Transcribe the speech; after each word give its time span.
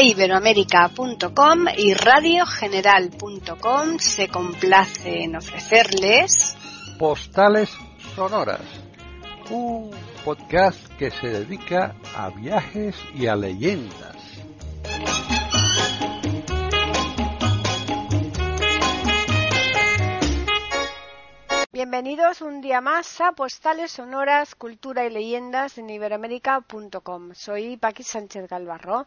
de 0.00 0.06
iberoamérica.com 0.06 1.66
y 1.76 1.92
radiogeneral.com 1.92 3.98
se 3.98 4.28
complace 4.28 5.24
en 5.24 5.36
ofrecerles 5.36 6.56
Postales 6.98 7.70
Sonoras, 8.14 8.62
un 9.50 9.90
podcast 10.24 10.80
que 10.98 11.10
se 11.10 11.28
dedica 11.28 11.94
a 12.16 12.30
viajes 12.30 12.96
y 13.14 13.26
a 13.26 13.36
leyendas. 13.36 14.16
Bienvenidos 21.72 22.42
un 22.42 22.60
día 22.60 22.80
más 22.80 23.20
a 23.20 23.32
Postales 23.32 23.92
Sonoras, 23.92 24.54
Cultura 24.54 25.06
y 25.06 25.10
Leyendas 25.10 25.78
en 25.78 25.88
iberoamérica.com. 25.88 27.30
Soy 27.32 27.78
Paqui 27.78 28.02
Sánchez 28.02 28.48
Galvarro. 28.48 29.06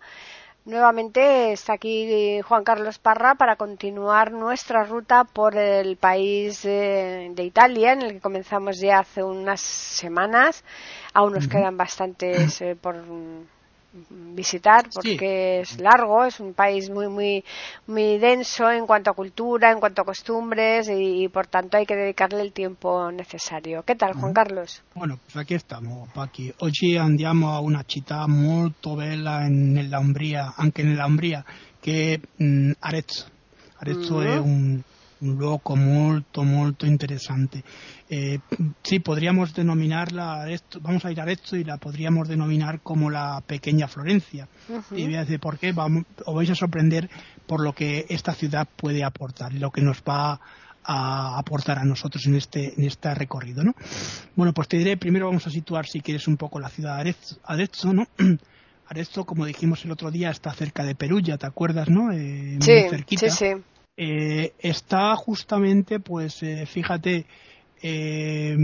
Nuevamente 0.65 1.51
está 1.51 1.73
aquí 1.73 2.39
Juan 2.41 2.63
Carlos 2.63 2.97
Parra 2.97 3.35
para 3.35 3.57
continuar 3.57 4.31
nuestra 4.31 4.85
ruta 4.85 5.25
por 5.25 5.57
el 5.57 5.97
país 5.97 6.63
eh, 6.63 7.29
de 7.35 7.43
Italia, 7.43 7.91
en 7.91 8.01
el 8.01 8.13
que 8.13 8.21
comenzamos 8.21 8.79
ya 8.79 8.99
hace 8.99 9.21
unas 9.23 9.59
semanas. 9.59 10.63
Aún 11.13 11.33
nos 11.33 11.49
quedan 11.49 11.75
bastantes 11.75 12.61
eh, 12.61 12.77
por 12.77 12.95
visitar 14.33 14.89
porque 14.93 15.61
es 15.61 15.79
largo, 15.79 16.23
es 16.25 16.39
un 16.39 16.53
país 16.53 16.89
muy 16.89 17.07
muy 17.07 17.43
muy 17.87 18.17
denso 18.17 18.69
en 18.71 18.85
cuanto 18.85 19.11
a 19.11 19.13
cultura, 19.13 19.71
en 19.71 19.79
cuanto 19.79 20.01
a 20.01 20.05
costumbres 20.05 20.89
y, 20.89 21.27
por 21.29 21.47
tanto 21.47 21.77
hay 21.77 21.85
que 21.85 21.95
dedicarle 21.95 22.41
el 22.41 22.51
tiempo 22.51 23.11
necesario. 23.11 23.83
¿Qué 23.83 23.95
tal, 23.95 24.13
Juan 24.13 24.33
Carlos? 24.33 24.81
Bueno, 24.95 25.19
pues 25.23 25.37
aquí 25.37 25.53
estamos, 25.55 26.09
Paqui. 26.13 26.53
Oggi 26.59 26.97
andiamo 26.97 27.53
a 27.53 27.59
una 27.59 27.83
città 27.83 28.27
molto 28.27 28.95
bella 28.95 29.47
nella 29.47 29.99
Umbria, 29.99 30.53
anche 30.55 30.83
nella 30.83 31.05
Umbria, 31.05 31.43
che 31.79 32.13
è 32.13 32.43
mm, 32.43 32.71
Arezzo. 32.79 33.25
Arezzo 33.77 34.21
è 34.21 34.37
un 34.37 34.81
un 35.21 35.37
loco 35.37 35.75
molto 35.75 36.43
molto 36.43 36.85
interesante. 36.85 37.63
Eh, 38.09 38.39
sí, 38.83 38.99
podríamos 38.99 39.53
denominarla, 39.53 40.45
vamos 40.81 41.05
a 41.05 41.11
ir 41.11 41.21
a 41.21 41.31
esto 41.31 41.55
y 41.55 41.63
la 41.63 41.77
podríamos 41.77 42.27
denominar 42.27 42.81
como 42.81 43.09
la 43.09 43.41
pequeña 43.45 43.87
Florencia. 43.87 44.47
Y 44.91 45.05
voy 45.05 45.15
a 45.15 45.21
decir 45.21 45.39
por 45.39 45.57
qué, 45.57 45.71
vamos, 45.71 46.03
os 46.25 46.35
vais 46.35 46.49
a 46.49 46.55
sorprender 46.55 47.09
por 47.47 47.61
lo 47.61 47.73
que 47.73 48.05
esta 48.09 48.33
ciudad 48.33 48.67
puede 48.75 49.03
aportar, 49.03 49.53
lo 49.53 49.71
que 49.71 49.81
nos 49.81 50.01
va 50.01 50.39
a 50.85 51.39
aportar 51.39 51.79
a 51.79 51.85
nosotros 51.85 52.25
en 52.25 52.35
este, 52.35 52.73
en 52.77 52.85
este 52.85 53.13
recorrido, 53.15 53.63
¿no? 53.63 53.73
Bueno, 54.35 54.53
pues 54.53 54.67
te 54.67 54.77
diré, 54.77 54.97
primero 54.97 55.27
vamos 55.27 55.47
a 55.47 55.49
situar, 55.49 55.87
si 55.87 56.01
quieres, 56.01 56.27
un 56.27 56.37
poco 56.37 56.59
la 56.59 56.69
ciudad 56.69 57.03
de 57.03 57.15
Arezzo, 57.43 57.93
¿no? 57.93 58.07
Arezzo, 58.87 59.25
como 59.25 59.45
dijimos 59.45 59.83
el 59.85 59.91
otro 59.91 60.11
día, 60.11 60.29
está 60.29 60.53
cerca 60.53 60.83
de 60.83 60.93
Perugia, 60.93 61.37
¿te 61.37 61.47
acuerdas, 61.47 61.89
no? 61.89 62.11
Eh, 62.11 62.57
sí, 62.59 62.71
muy 62.71 62.89
cerquita. 62.89 63.29
sí, 63.29 63.55
sí. 63.55 63.63
Eh, 63.95 64.53
está 64.59 65.15
justamente, 65.15 65.99
pues 65.99 66.41
eh, 66.41 66.65
fíjate, 66.65 67.27
eh, 67.81 68.57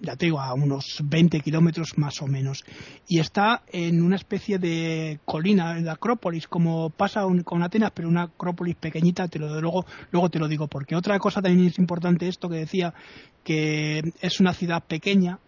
ya 0.00 0.16
te 0.16 0.24
digo, 0.26 0.40
a 0.40 0.54
unos 0.54 1.00
20 1.04 1.40
kilómetros 1.40 1.98
más 1.98 2.22
o 2.22 2.26
menos. 2.26 2.64
Y 3.06 3.20
está 3.20 3.62
en 3.68 4.02
una 4.02 4.16
especie 4.16 4.58
de 4.58 5.20
colina, 5.26 5.74
de 5.74 5.90
Acrópolis, 5.90 6.48
como 6.48 6.88
pasa 6.90 7.26
con 7.44 7.62
Atenas, 7.62 7.92
pero 7.94 8.08
una 8.08 8.22
Acrópolis 8.22 8.76
pequeñita, 8.76 9.28
te 9.28 9.38
lo, 9.38 9.60
luego, 9.60 9.84
luego 10.10 10.30
te 10.30 10.38
lo 10.38 10.48
digo, 10.48 10.66
porque 10.66 10.96
otra 10.96 11.18
cosa 11.18 11.42
también 11.42 11.68
es 11.68 11.78
importante 11.78 12.26
esto 12.26 12.48
que 12.48 12.56
decía, 12.56 12.94
que 13.44 14.02
es 14.20 14.40
una 14.40 14.54
ciudad 14.54 14.82
pequeña 14.82 15.40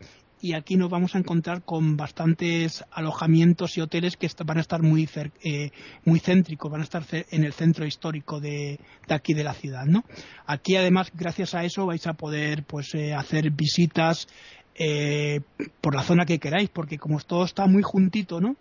y 0.44 0.52
aquí 0.52 0.76
nos 0.76 0.90
vamos 0.90 1.14
a 1.14 1.18
encontrar 1.18 1.62
con 1.62 1.96
bastantes 1.96 2.84
alojamientos 2.90 3.78
y 3.78 3.80
hoteles 3.80 4.18
que 4.18 4.28
van 4.44 4.58
a 4.58 4.60
estar 4.60 4.82
muy, 4.82 5.08
eh, 5.42 5.70
muy 6.04 6.20
céntricos, 6.20 6.70
van 6.70 6.82
a 6.82 6.84
estar 6.84 7.02
en 7.10 7.44
el 7.44 7.54
centro 7.54 7.86
histórico 7.86 8.40
de, 8.40 8.78
aquí 9.08 9.32
de 9.32 9.42
la 9.42 9.54
ciudad, 9.54 9.86
¿no? 9.86 10.04
Aquí 10.44 10.76
además, 10.76 11.10
gracias 11.14 11.54
a 11.54 11.64
eso, 11.64 11.86
vais 11.86 12.06
a 12.06 12.12
poder 12.12 12.62
pues 12.64 12.94
eh, 12.94 13.14
hacer 13.14 13.52
visitas 13.52 14.28
eh, 14.74 15.40
por 15.80 15.94
la 15.94 16.02
zona 16.02 16.26
que 16.26 16.38
queráis, 16.38 16.68
porque 16.68 16.98
como 16.98 17.18
todo 17.20 17.46
está 17.46 17.66
muy 17.66 17.82
juntito, 17.82 18.38
¿no? 18.38 18.56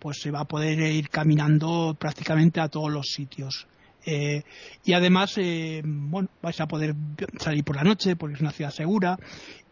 Pues 0.00 0.18
se 0.20 0.32
va 0.32 0.40
a 0.40 0.48
poder 0.48 0.80
ir 0.80 1.08
caminando 1.08 1.96
prácticamente 1.96 2.58
a 2.58 2.68
todos 2.68 2.90
los 2.90 3.06
sitios. 3.14 3.68
Eh, 4.10 4.42
y 4.84 4.94
además, 4.94 5.34
eh, 5.36 5.82
bueno, 5.84 6.30
vais 6.40 6.58
a 6.60 6.66
poder 6.66 6.94
salir 7.38 7.62
por 7.62 7.76
la 7.76 7.84
noche 7.84 8.16
porque 8.16 8.36
es 8.36 8.40
una 8.40 8.52
ciudad 8.52 8.70
segura 8.70 9.18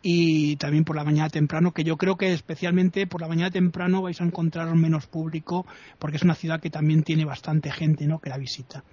y 0.08 0.54
también 0.54 0.84
por 0.84 0.94
la 0.94 1.02
mañana 1.02 1.28
temprano, 1.28 1.72
que 1.72 1.82
yo 1.82 1.96
creo 1.96 2.14
que 2.14 2.32
especialmente 2.32 3.08
por 3.08 3.20
la 3.20 3.26
mañana 3.26 3.50
temprano 3.50 4.02
vais 4.02 4.20
a 4.20 4.24
encontrar 4.24 4.72
menos 4.76 5.08
público 5.08 5.66
porque 5.98 6.16
es 6.16 6.22
una 6.22 6.36
ciudad 6.36 6.60
que 6.60 6.70
también 6.70 7.02
tiene 7.02 7.24
bastante 7.24 7.72
gente 7.72 8.06
¿no? 8.06 8.20
que 8.20 8.30
la 8.30 8.38
visita. 8.38 8.84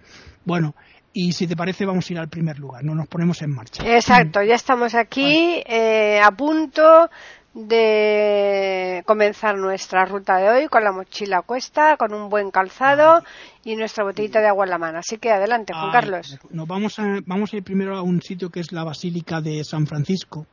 Bueno, 0.44 0.74
y 1.14 1.34
si 1.34 1.46
te 1.46 1.56
parece 1.56 1.86
vamos 1.86 2.10
a 2.10 2.14
ir 2.14 2.18
al 2.18 2.30
primer 2.30 2.58
lugar, 2.58 2.84
no 2.84 2.96
nos 2.96 3.08
ponemos 3.08 3.40
en 3.44 3.52
marcha. 3.52 3.84
Exacto, 3.86 4.42
ya 4.42 4.56
estamos 4.56 4.96
aquí 4.96 5.62
eh, 5.68 6.20
a 6.20 6.32
punto 6.32 7.12
de 7.54 9.04
comenzar 9.06 9.56
nuestra 9.56 10.06
ruta 10.06 10.38
de 10.38 10.50
hoy 10.50 10.68
con 10.68 10.84
la 10.84 10.92
mochila 10.92 11.38
a 11.38 11.42
cuesta, 11.44 11.96
con 11.96 12.12
un 12.16 12.28
buen 12.28 12.50
calzado 12.50 13.22
y 13.64 13.76
nuestra 13.76 14.04
botellita 14.04 14.42
de 14.42 14.48
agua 14.48 14.66
en 14.66 14.72
la 14.72 14.80
mano. 14.80 14.98
Así 14.98 15.20
que 15.20 15.30
adelante, 15.30 15.74
Juan 15.74 15.92
Carlos. 15.92 16.40
Nos 16.50 16.68
vamos 16.68 16.98
a, 16.98 17.20
vamos 17.28 17.54
a 17.54 17.58
ir 17.58 17.64
primero 17.64 17.96
a 17.96 18.02
un 18.02 18.20
sitio 18.20 18.50
que 18.50 18.62
es 18.62 18.72
la 18.72 18.84
Basílica 18.84 19.42
de 19.42 19.64
San 19.64 19.86
Francisco 19.86 20.48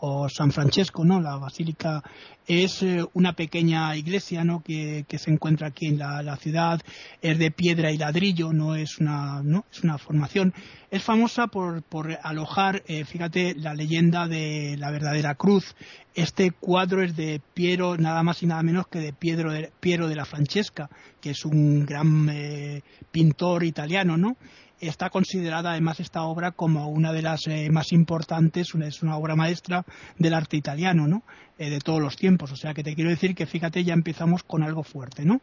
o 0.00 0.28
San 0.28 0.50
Francesco, 0.50 1.04
¿no? 1.04 1.20
La 1.20 1.36
basílica 1.36 2.02
es 2.46 2.82
eh, 2.82 3.04
una 3.12 3.34
pequeña 3.34 3.94
iglesia, 3.96 4.44
¿no? 4.44 4.62
Que, 4.62 5.04
se 5.08 5.30
encuentra 5.30 5.68
aquí 5.68 5.86
en 5.86 5.98
la, 5.98 6.36
ciudad, 6.36 6.80
es 7.20 7.38
de 7.38 7.50
piedra 7.50 7.92
y 7.92 7.98
ladrillo, 7.98 8.52
no 8.52 8.74
es 8.74 8.98
una, 8.98 9.42
no 9.42 9.64
es 9.70 9.82
una 9.82 9.98
formación. 9.98 10.54
Es 10.90 11.02
famosa 11.02 11.46
por, 11.48 11.82
por 11.82 12.18
alojar, 12.22 12.82
eh, 12.86 13.04
fíjate, 13.04 13.54
la 13.54 13.74
leyenda 13.74 14.26
de 14.26 14.76
la 14.78 14.90
verdadera 14.90 15.34
cruz. 15.34 15.74
Este 16.14 16.50
cuadro 16.50 17.02
es 17.02 17.14
de 17.14 17.40
Piero, 17.54 17.96
nada 17.96 18.22
más 18.22 18.42
y 18.42 18.46
nada 18.46 18.62
menos 18.62 18.88
que 18.88 18.98
de 18.98 19.12
Piero 19.12 19.52
de, 19.52 19.70
Piero 19.78 20.08
de 20.08 20.16
la 20.16 20.24
Francesca, 20.24 20.88
que 21.20 21.30
es 21.30 21.44
un 21.44 21.84
gran 21.84 22.28
eh, 22.30 22.82
pintor 23.12 23.64
italiano, 23.64 24.16
¿no? 24.16 24.36
Está 24.80 25.10
considerada 25.10 25.72
además 25.72 26.00
esta 26.00 26.22
obra 26.22 26.52
como 26.52 26.88
una 26.88 27.12
de 27.12 27.22
las 27.22 27.46
eh, 27.46 27.68
más 27.70 27.92
importantes, 27.92 28.74
es 28.74 29.02
una 29.02 29.16
obra 29.16 29.36
maestra 29.36 29.84
del 30.18 30.34
arte 30.34 30.56
italiano, 30.56 31.06
¿no? 31.06 31.22
Eh, 31.58 31.70
de 31.70 31.80
todos 31.80 32.00
los 32.00 32.16
tiempos. 32.16 32.52
O 32.52 32.56
sea 32.56 32.74
que 32.74 32.82
te 32.82 32.94
quiero 32.94 33.10
decir 33.10 33.34
que 33.34 33.46
fíjate, 33.46 33.84
ya 33.84 33.94
empezamos 33.94 34.42
con 34.42 34.62
algo 34.62 34.82
fuerte, 34.82 35.24
¿no? 35.24 35.40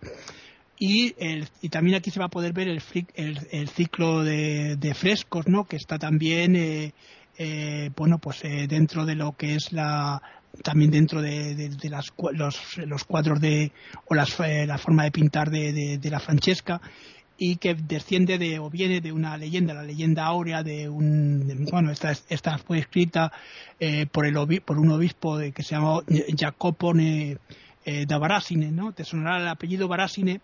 Y, 0.80 1.16
y 1.62 1.70
también 1.70 1.98
aquí 1.98 2.12
se 2.12 2.20
va 2.20 2.26
a 2.26 2.30
poder 2.30 2.54
ver 2.54 2.68
el, 2.68 2.84
el, 3.16 3.70
ciclo 3.70 4.24
de, 4.24 4.94
frescos, 4.96 5.48
¿no? 5.48 5.66
Que 5.66 5.76
está 5.76 5.98
también, 5.98 6.56
eh, 6.56 7.90
bueno, 7.96 8.20
pues 8.20 8.44
dentro 8.44 9.04
de 9.04 9.16
lo 9.16 9.36
que 9.36 9.56
es 9.56 9.72
la, 9.72 10.22
también 10.64 10.92
dentro 10.92 11.22
de, 11.22 11.72
las, 11.90 12.14
los, 12.34 13.04
cuadros 13.06 13.42
de 13.42 13.72
o 14.06 14.14
las, 14.14 14.38
la 14.40 14.78
forma 14.78 15.04
de 15.04 15.12
pintar 15.12 15.50
de, 15.50 16.00
la 16.04 16.20
Francesca 16.20 16.80
y 17.38 17.58
que 17.58 17.76
desciende 17.76 18.38
de 18.38 18.60
o 18.60 18.70
viene 18.70 19.00
de 19.00 19.12
una 19.12 19.38
leyenda, 19.38 19.74
la 19.74 19.84
leyenda 19.84 20.26
áurea 20.26 20.64
de 20.64 20.90
un 20.90 21.68
bueno 21.72 21.92
esta 21.92 22.12
esta 22.30 22.58
fue 22.58 22.80
escrita 22.80 23.32
eh, 23.80 24.08
por 24.12 24.26
el 24.26 24.62
por 24.62 24.80
un 24.80 24.92
obispo 24.92 25.38
de, 25.38 25.52
que 25.52 25.64
se 25.64 25.76
llamó 25.76 26.04
Jacopo 26.38 26.94
eh, 26.98 27.38
da 28.06 28.18
Barasine, 28.18 28.72
¿no? 28.72 28.92
Te 28.92 29.04
sonará 29.04 29.38
el 29.38 29.48
apellido 29.48 29.88
Barasine 29.88 30.42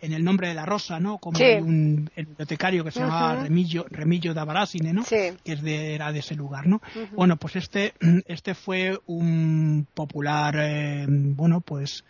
en 0.00 0.12
el 0.12 0.22
nombre 0.22 0.48
de 0.48 0.54
la 0.54 0.66
rosa, 0.66 1.00
¿no? 1.00 1.18
Como 1.18 1.38
un 1.38 2.10
bibliotecario 2.14 2.84
que 2.84 2.90
se 2.90 3.00
llamaba 3.00 3.42
Remillo, 3.42 3.86
Remillo 3.90 4.34
da 4.34 4.44
Barasine, 4.44 4.92
¿no? 4.92 5.04
Que 5.04 5.36
es 5.44 5.62
de, 5.62 5.94
era 5.94 6.12
de 6.12 6.20
ese 6.20 6.34
lugar, 6.34 6.66
¿no? 6.66 6.80
Bueno, 7.12 7.36
pues 7.36 7.56
este, 7.56 7.94
este 8.26 8.54
fue 8.54 8.98
un 9.06 9.86
popular, 9.94 10.56
eh, 10.58 11.06
bueno, 11.08 11.60
pues 11.60 12.04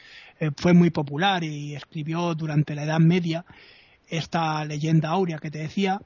fue 0.57 0.75
muy 0.75 0.91
popular 0.91 1.43
y 1.43 1.75
escribió 1.75 2.35
durante 2.35 2.75
la 2.75 2.85
Edad 2.85 3.01
Media 3.01 3.45
esta 4.09 4.65
leyenda 4.65 5.11
áurea 5.11 5.39
que 5.39 5.51
te 5.51 5.59
decía. 5.59 6.01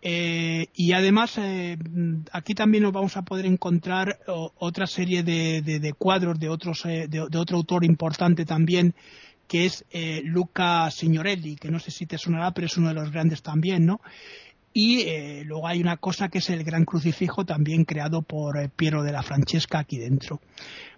Eh, 0.00 0.68
y 0.74 0.92
además 0.92 1.38
eh, 1.38 1.76
aquí 2.32 2.54
también 2.54 2.84
nos 2.84 2.92
vamos 2.92 3.16
a 3.16 3.22
poder 3.22 3.46
encontrar 3.46 4.20
otra 4.26 4.86
serie 4.86 5.24
de, 5.24 5.94
cuadros 5.98 6.38
de, 6.38 6.48
otros, 6.48 6.84
eh, 6.86 7.08
de, 7.08 7.20
otro 7.20 7.56
autor 7.56 7.84
importante 7.84 8.44
también 8.44 8.94
que 9.48 9.64
es 9.64 9.86
Luca 10.24 10.90
Signorelli, 10.90 11.56
que 11.56 11.70
no 11.70 11.78
sé 11.78 11.90
si 11.90 12.04
te 12.04 12.18
sonará, 12.18 12.50
pero 12.50 12.66
es 12.66 12.76
uno 12.76 12.88
de 12.88 12.94
los 12.94 13.10
grandes 13.10 13.40
también, 13.40 13.86
¿no? 13.86 14.02
Y 14.74 15.42
luego 15.44 15.66
hay 15.66 15.80
una 15.80 15.96
cosa 15.96 16.28
que 16.28 16.36
es 16.36 16.50
el 16.50 16.64
gran 16.64 16.84
crucifijo 16.84 17.46
también 17.46 17.86
creado 17.86 18.20
por 18.20 18.68
Piero 18.72 19.02
de 19.02 19.10
la 19.10 19.22
Francesca 19.22 19.78
aquí 19.78 19.96
dentro. 19.96 20.42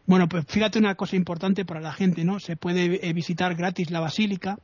Bueno, 0.04 0.28
pues 0.28 0.46
fíjate 0.48 0.80
una 0.80 0.96
cosa 0.96 1.14
importante 1.14 1.64
para 1.64 1.80
la 1.80 1.92
gente, 1.92 2.24
¿no? 2.24 2.40
Se 2.40 2.56
puede 2.56 3.12
visitar 3.12 3.54
gratis 3.54 3.92
la 3.92 4.00
basílica, 4.00 4.58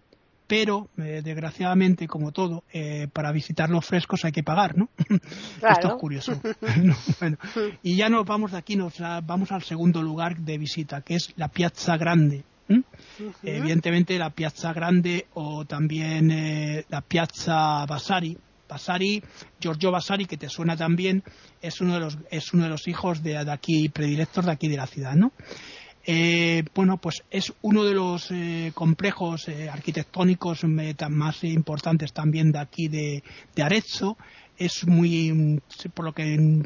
pero 0.47 0.89
eh, 0.99 1.23
desgraciadamente, 1.25 2.07
como 2.07 2.33
todo, 2.33 2.65
eh, 2.73 3.09
para 3.13 3.33
visitar 3.33 3.69
los 3.71 3.85
frescos 3.85 4.25
hay 4.25 4.33
que 4.33 4.43
pagar, 4.43 4.77
¿no? 4.77 4.89
Esto 5.69 5.89
es 5.89 5.95
curioso. 5.95 6.41
y 7.83 7.97
ya 7.97 8.09
nos 8.09 8.25
vamos 8.25 8.53
de 8.53 8.59
aquí, 8.59 8.77
nos 8.77 8.99
vamos 8.99 9.53
al 9.53 9.63
segundo 9.63 10.03
lugar 10.03 10.37
de 10.39 10.59
visita, 10.59 11.01
que 11.01 11.17
es 11.17 11.33
la 11.37 11.49
Piazza 11.49 11.97
Grande. 11.97 12.45
Evidentemente 13.43 14.19
la 14.19 14.31
Piazza 14.31 14.73
Grande 14.73 15.27
o 15.35 15.65
también 15.65 16.31
eh, 16.31 16.85
la 16.89 17.01
Piazza 17.01 17.87
Vasari. 17.87 18.37
Vasari, 18.69 19.23
Giorgio 19.61 19.93
Vasari, 19.93 20.27
que 20.27 20.37
te 20.37 20.49
suena 20.49 20.77
también, 20.77 21.23
es 21.63 21.81
uno 21.81 21.95
de 21.95 22.01
los, 22.01 22.19
es 22.33 22.53
uno 22.53 22.65
de 22.65 22.71
los 22.71 22.89
hijos 22.89 23.23
de, 23.23 23.45
de 23.45 23.53
aquí, 23.53 23.89
predilectos 23.89 24.45
de 24.45 24.51
aquí 24.51 24.67
de 24.67 24.77
la 24.77 24.89
ciudad, 24.89 25.15
¿no? 25.15 25.31
Eh, 26.09 26.63
bueno, 26.73 26.99
pues 26.99 27.25
es 27.33 27.53
uno 27.63 27.83
de 27.83 27.93
los 27.93 28.31
eh, 28.31 28.71
complejos 28.75 29.49
eh, 29.49 29.69
arquitectónicos 29.69 30.63
más 30.63 31.43
importantes 31.43 32.13
también 32.13 32.53
de 32.53 32.61
aquí 32.61 32.87
de, 32.87 33.25
Arezzo. 33.61 34.17
Es 34.57 34.87
muy, 34.87 35.61
por 35.93 36.05
lo 36.05 36.15
que 36.15 36.63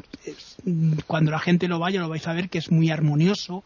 cuando 1.07 1.31
la 1.31 1.39
gente 1.39 1.67
lo 1.67 1.79
vaya 1.79 1.99
lo 1.99 2.07
vais 2.07 2.27
a 2.27 2.33
ver 2.33 2.49
que 2.49 2.59
es 2.59 2.71
muy 2.71 2.89
armonioso 2.89 3.65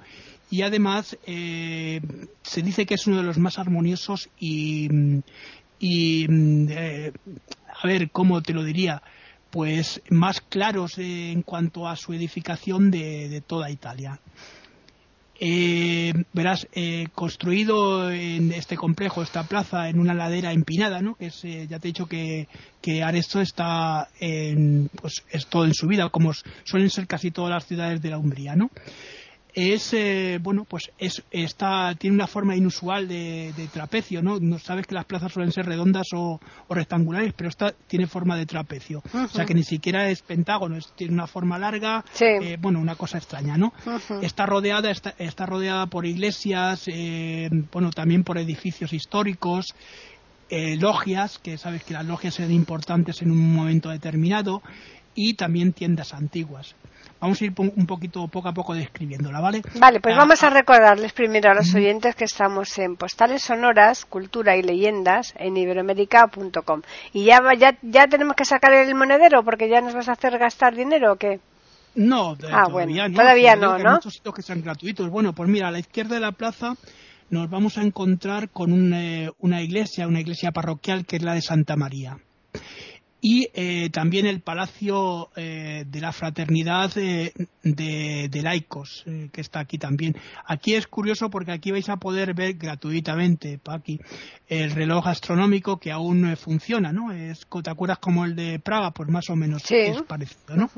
y 0.49 0.63
además 0.63 1.15
se 1.25 2.61
dice 2.63 2.87
que 2.87 2.95
es 2.95 3.05
uno 3.05 3.17
de 3.17 3.23
los 3.23 3.37
más 3.37 3.59
armoniosos 3.59 4.29
y, 4.39 4.87
a 7.67 7.87
ver, 7.87 8.09
¿cómo 8.09 8.41
te 8.41 8.53
lo 8.53 8.63
diría? 8.63 9.03
Pues 9.51 10.01
más 10.09 10.41
claros 10.41 10.97
en 10.97 11.43
cuanto 11.43 11.87
a 11.87 11.95
su 11.95 12.13
edificación 12.13 12.89
de 12.89 13.43
toda 13.45 13.69
Italia. 13.69 14.19
Eh, 15.37 16.13
verás, 16.31 16.67
eh, 16.73 17.07
construido 17.13 18.09
en 18.09 18.53
este 18.53 18.77
complejo, 18.77 19.21
esta 19.21 19.43
plaza, 19.43 19.89
en 19.89 19.99
una 19.99 20.13
ladera 20.13 20.53
empinada, 20.53 21.01
¿no? 21.01 21.15
Que 21.15 21.25
es, 21.27 21.43
eh, 21.43 21.67
ya 21.69 21.79
te 21.79 21.89
he 21.89 21.91
dicho 21.91 22.07
que, 22.07 22.47
que 22.81 23.03
Arezzo 23.03 23.41
está 23.41 24.07
en, 24.19 24.89
pues, 24.95 25.23
es 25.29 25.47
todo 25.47 25.65
en 25.65 25.73
su 25.73 25.87
vida, 25.87 26.09
como 26.09 26.31
suelen 26.63 26.89
ser 26.89 27.07
casi 27.07 27.31
todas 27.31 27.51
las 27.51 27.65
ciudades 27.65 28.01
de 28.01 28.09
la 28.09 28.17
Umbría, 28.17 28.55
¿no? 28.55 28.69
Es 29.55 29.93
eh, 29.93 30.37
bueno 30.41 30.65
pues 30.65 30.91
es, 30.97 31.23
está 31.31 31.95
tiene 31.95 32.15
una 32.15 32.27
forma 32.27 32.57
inusual 32.57 33.07
de, 33.07 33.53
trapecio 33.71 34.21
no 34.21 34.37
no 34.39 34.59
sabes 34.59 34.85
que 34.85 34.93
las 34.93 35.05
plazas 35.05 35.31
suelen 35.31 35.53
ser 35.53 35.65
redondas 35.65 36.07
o, 36.13 36.39
rectangulares 36.69 37.33
pero 37.33 37.49
esta 37.49 37.71
tiene 37.71 38.05
forma 38.05 38.35
de 38.35 38.45
trapecio. 38.45 39.01
O 39.13 39.27
sea 39.29 39.45
que 39.45 39.53
ni 39.53 39.63
siquiera 39.63 40.09
es 40.09 40.21
pentágono 40.21 40.77
tiene 40.95 41.13
una 41.13 41.25
forma 41.25 41.57
larga 41.57 42.03
eh, 42.19 42.57
bueno 42.59 42.79
una 42.79 42.95
cosa 42.95 43.17
extraña 43.17 43.57
no 43.57 43.73
está 44.21 44.45
rodeada 44.45 44.91
está, 44.91 45.15
está, 45.17 45.45
rodeada 45.45 45.85
por 45.87 46.05
iglesias 46.05 46.83
eh, 46.87 47.49
bueno 47.71 47.91
también 47.91 48.23
por 48.23 48.37
edificios 48.37 48.91
históricos 48.91 49.73
logias 50.77 51.39
que 51.39 51.57
sabes 51.57 51.83
que 51.83 51.93
las 51.93 52.05
logias 52.05 52.37
eran 52.39 52.51
importantes 52.51 53.21
en 53.21 53.31
un 53.31 53.55
momento 53.55 53.89
determinado 53.89 54.61
y 55.15 55.35
también 55.35 55.73
tiendas 55.73 56.13
antiguas 56.13 56.75
vamos 57.19 57.41
a 57.41 57.45
ir 57.45 57.53
un 57.57 57.85
poquito 57.85 58.27
poco 58.27 58.49
a 58.49 58.53
poco 58.53 58.73
describiéndola, 58.73 59.39
¿vale? 59.39 59.61
Vale, 59.75 59.99
pues 59.99 60.15
ah, 60.15 60.19
vamos 60.19 60.43
a 60.43 60.47
ah. 60.47 60.49
recordarles 60.51 61.13
primero 61.13 61.51
a 61.51 61.53
los 61.53 61.73
oyentes 61.73 62.15
que 62.15 62.25
estamos 62.25 62.77
en 62.77 62.95
Postales 62.95 63.43
Sonoras, 63.43 64.05
Cultura 64.05 64.55
y 64.57 64.61
Leyendas 64.61 65.33
en 65.37 65.57
iberoamérica.com. 65.57 66.81
Y 67.13 67.25
ya, 67.25 67.41
ya, 67.57 67.77
ya 67.81 68.07
tenemos 68.07 68.35
que 68.35 68.45
sacar 68.45 68.73
el 68.73 68.93
monedero 68.95 69.43
porque 69.43 69.69
ya 69.69 69.81
nos 69.81 69.93
vas 69.93 70.09
a 70.09 70.13
hacer 70.13 70.37
gastar 70.37 70.75
dinero 70.75 71.13
o 71.13 71.15
qué? 71.15 71.39
No, 71.95 72.35
ah, 72.51 72.65
todavía 72.67 73.07
no. 73.07 73.15
Todavía 73.15 73.55
no, 73.55 73.77
¿no? 73.77 73.93
muchos 73.93 74.13
sitios 74.13 74.35
que 74.35 74.41
sean 74.41 74.61
gratuitos. 74.61 75.09
Bueno, 75.09 75.33
pues 75.33 75.49
mira, 75.49 75.69
a 75.69 75.71
la 75.71 75.79
izquierda 75.79 76.15
de 76.15 76.21
la 76.21 76.33
plaza 76.33 76.75
nos 77.29 77.49
vamos 77.49 77.77
a 77.77 77.81
encontrar 77.81 78.49
con 78.49 78.93
eh, 78.93 79.31
una 79.39 79.61
iglesia, 79.61 80.07
una 80.07 80.19
iglesia 80.19 80.51
parroquial 80.51 81.05
que 81.05 81.15
es 81.15 81.23
la 81.23 81.33
de 81.33 81.41
Santa 81.41 81.75
María 81.75 82.17
y 83.27 83.49
eh, 83.55 83.89
también 83.89 84.27
el 84.27 84.41
Palacio 84.41 85.31
eh, 85.35 85.83
de 85.87 85.99
la 85.99 86.11
Fraternidad 86.11 86.93
de, 86.93 88.41
Laicos, 88.43 89.03
eh, 89.07 89.29
que 89.33 89.41
está 89.41 89.61
aquí 89.61 89.79
también. 89.79 90.15
Aquí 90.45 90.75
es 90.75 90.85
curioso 90.85 91.31
porque 91.31 91.51
aquí 91.51 91.71
vais 91.71 91.89
a 91.89 91.97
poder 91.97 92.35
ver 92.35 92.53
gratuitamente, 92.53 93.57
Paqui, 93.57 93.99
el 94.47 94.69
reloj 94.69 95.07
astronómico 95.07 95.79
que 95.79 95.91
aún 95.91 96.37
funciona, 96.37 96.93
¿no? 96.93 97.11
Es, 97.11 97.47
¿Te 97.63 97.71
acuerdas 97.71 97.97
como 97.97 98.25
el 98.25 98.35
de 98.35 98.59
Praga? 98.59 98.91
Pues 98.91 99.09
más 99.09 99.27
o 99.31 99.35
menos 99.35 99.63
es 99.71 100.03
parecido, 100.03 100.55
¿no? 100.55 100.69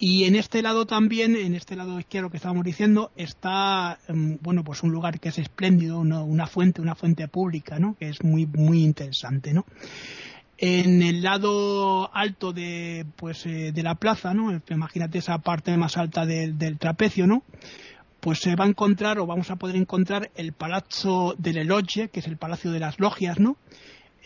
Y 0.00 0.24
en 0.24 0.34
este 0.34 0.60
lado 0.60 0.86
también, 0.86 1.36
en 1.36 1.54
este 1.54 1.76
lado 1.76 2.00
izquierdo 2.00 2.30
que 2.30 2.38
estábamos 2.38 2.64
diciendo, 2.64 3.12
está, 3.14 4.00
em, 4.08 4.38
bueno, 4.40 4.64
pues 4.64 4.82
un 4.82 4.90
lugar 4.90 5.20
que 5.20 5.28
es 5.28 5.38
espléndido, 5.38 6.00
una 6.00 6.48
fuente, 6.48 6.80
una 6.80 6.96
fuente 6.96 7.28
pública, 7.28 7.78
¿no? 7.78 7.94
Que 7.96 8.08
es 8.08 8.24
muy, 8.24 8.44
muy 8.44 8.82
interesante, 8.82 9.54
¿no? 9.54 9.64
En 10.58 11.02
el 11.02 11.22
lado 11.22 12.14
alto 12.14 12.52
de 12.52 13.06
pues 13.16 13.44
eh, 13.46 13.72
de 13.72 13.82
la 13.82 13.96
plaza 13.96 14.34
no 14.34 14.60
imagínate 14.70 15.18
esa 15.18 15.38
parte 15.38 15.76
más 15.76 15.96
alta 15.96 16.26
del 16.26 16.78
trapecio 16.78 17.26
no 17.26 17.42
pues 18.20 18.38
se 18.38 18.56
va 18.56 18.64
a 18.64 18.68
encontrar 18.68 19.18
o 19.18 19.26
vamos 19.26 19.50
a 19.50 19.56
poder 19.56 19.76
encontrar 19.76 20.30
el 20.36 20.52
Palazzo 20.52 21.34
delle 21.38 21.64
Logge 21.64 22.08
que 22.08 22.20
es 22.20 22.26
el 22.26 22.36
palacio 22.36 22.70
de 22.70 22.80
las 22.80 23.00
logias 23.00 23.40
no 23.40 23.56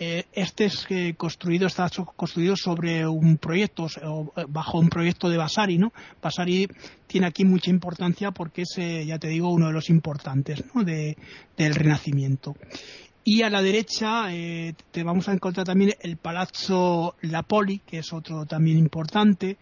eh, 0.01 0.27
este 0.33 0.67
es 0.67 0.87
eh, 0.91 1.15
construido 1.17 1.67
está 1.67 1.89
construido 2.15 2.57
sobre 2.57 3.07
un 3.07 3.39
proyecto 3.39 3.87
o 4.05 4.33
bajo 4.49 4.79
un 4.79 4.91
proyecto 4.91 5.31
de 5.31 5.39
Vasari 5.39 5.79
no 5.79 5.95
Vasari 6.21 6.69
tiene 7.07 7.27
aquí 7.27 7.47
mucha 7.47 7.71
importancia 7.71 8.33
porque 8.33 8.63
es 8.63 8.77
ya 9.07 9.19
te 9.19 9.29
digo 9.29 9.51
uno 9.51 9.69
de 9.69 9.73
los 9.73 9.89
importantes 9.89 10.63
¿no? 10.75 10.85
de, 10.85 11.17
del 11.57 11.75
Renacimiento 11.75 12.55
y 13.31 13.43
a 13.43 13.51
la 13.51 13.61
derecha 13.61 14.33
eh, 14.33 14.73
te 14.91 15.05
vamos 15.05 15.29
a 15.29 15.35
encontrar 15.35 15.67
también 15.67 15.93
el 16.01 16.17
Palazzo 16.17 17.15
La 17.21 17.43
Poli, 17.43 17.81
que 17.81 17.99
es 17.99 18.15
otro 18.15 18.47
también 18.47 18.79
importante, 18.79 19.59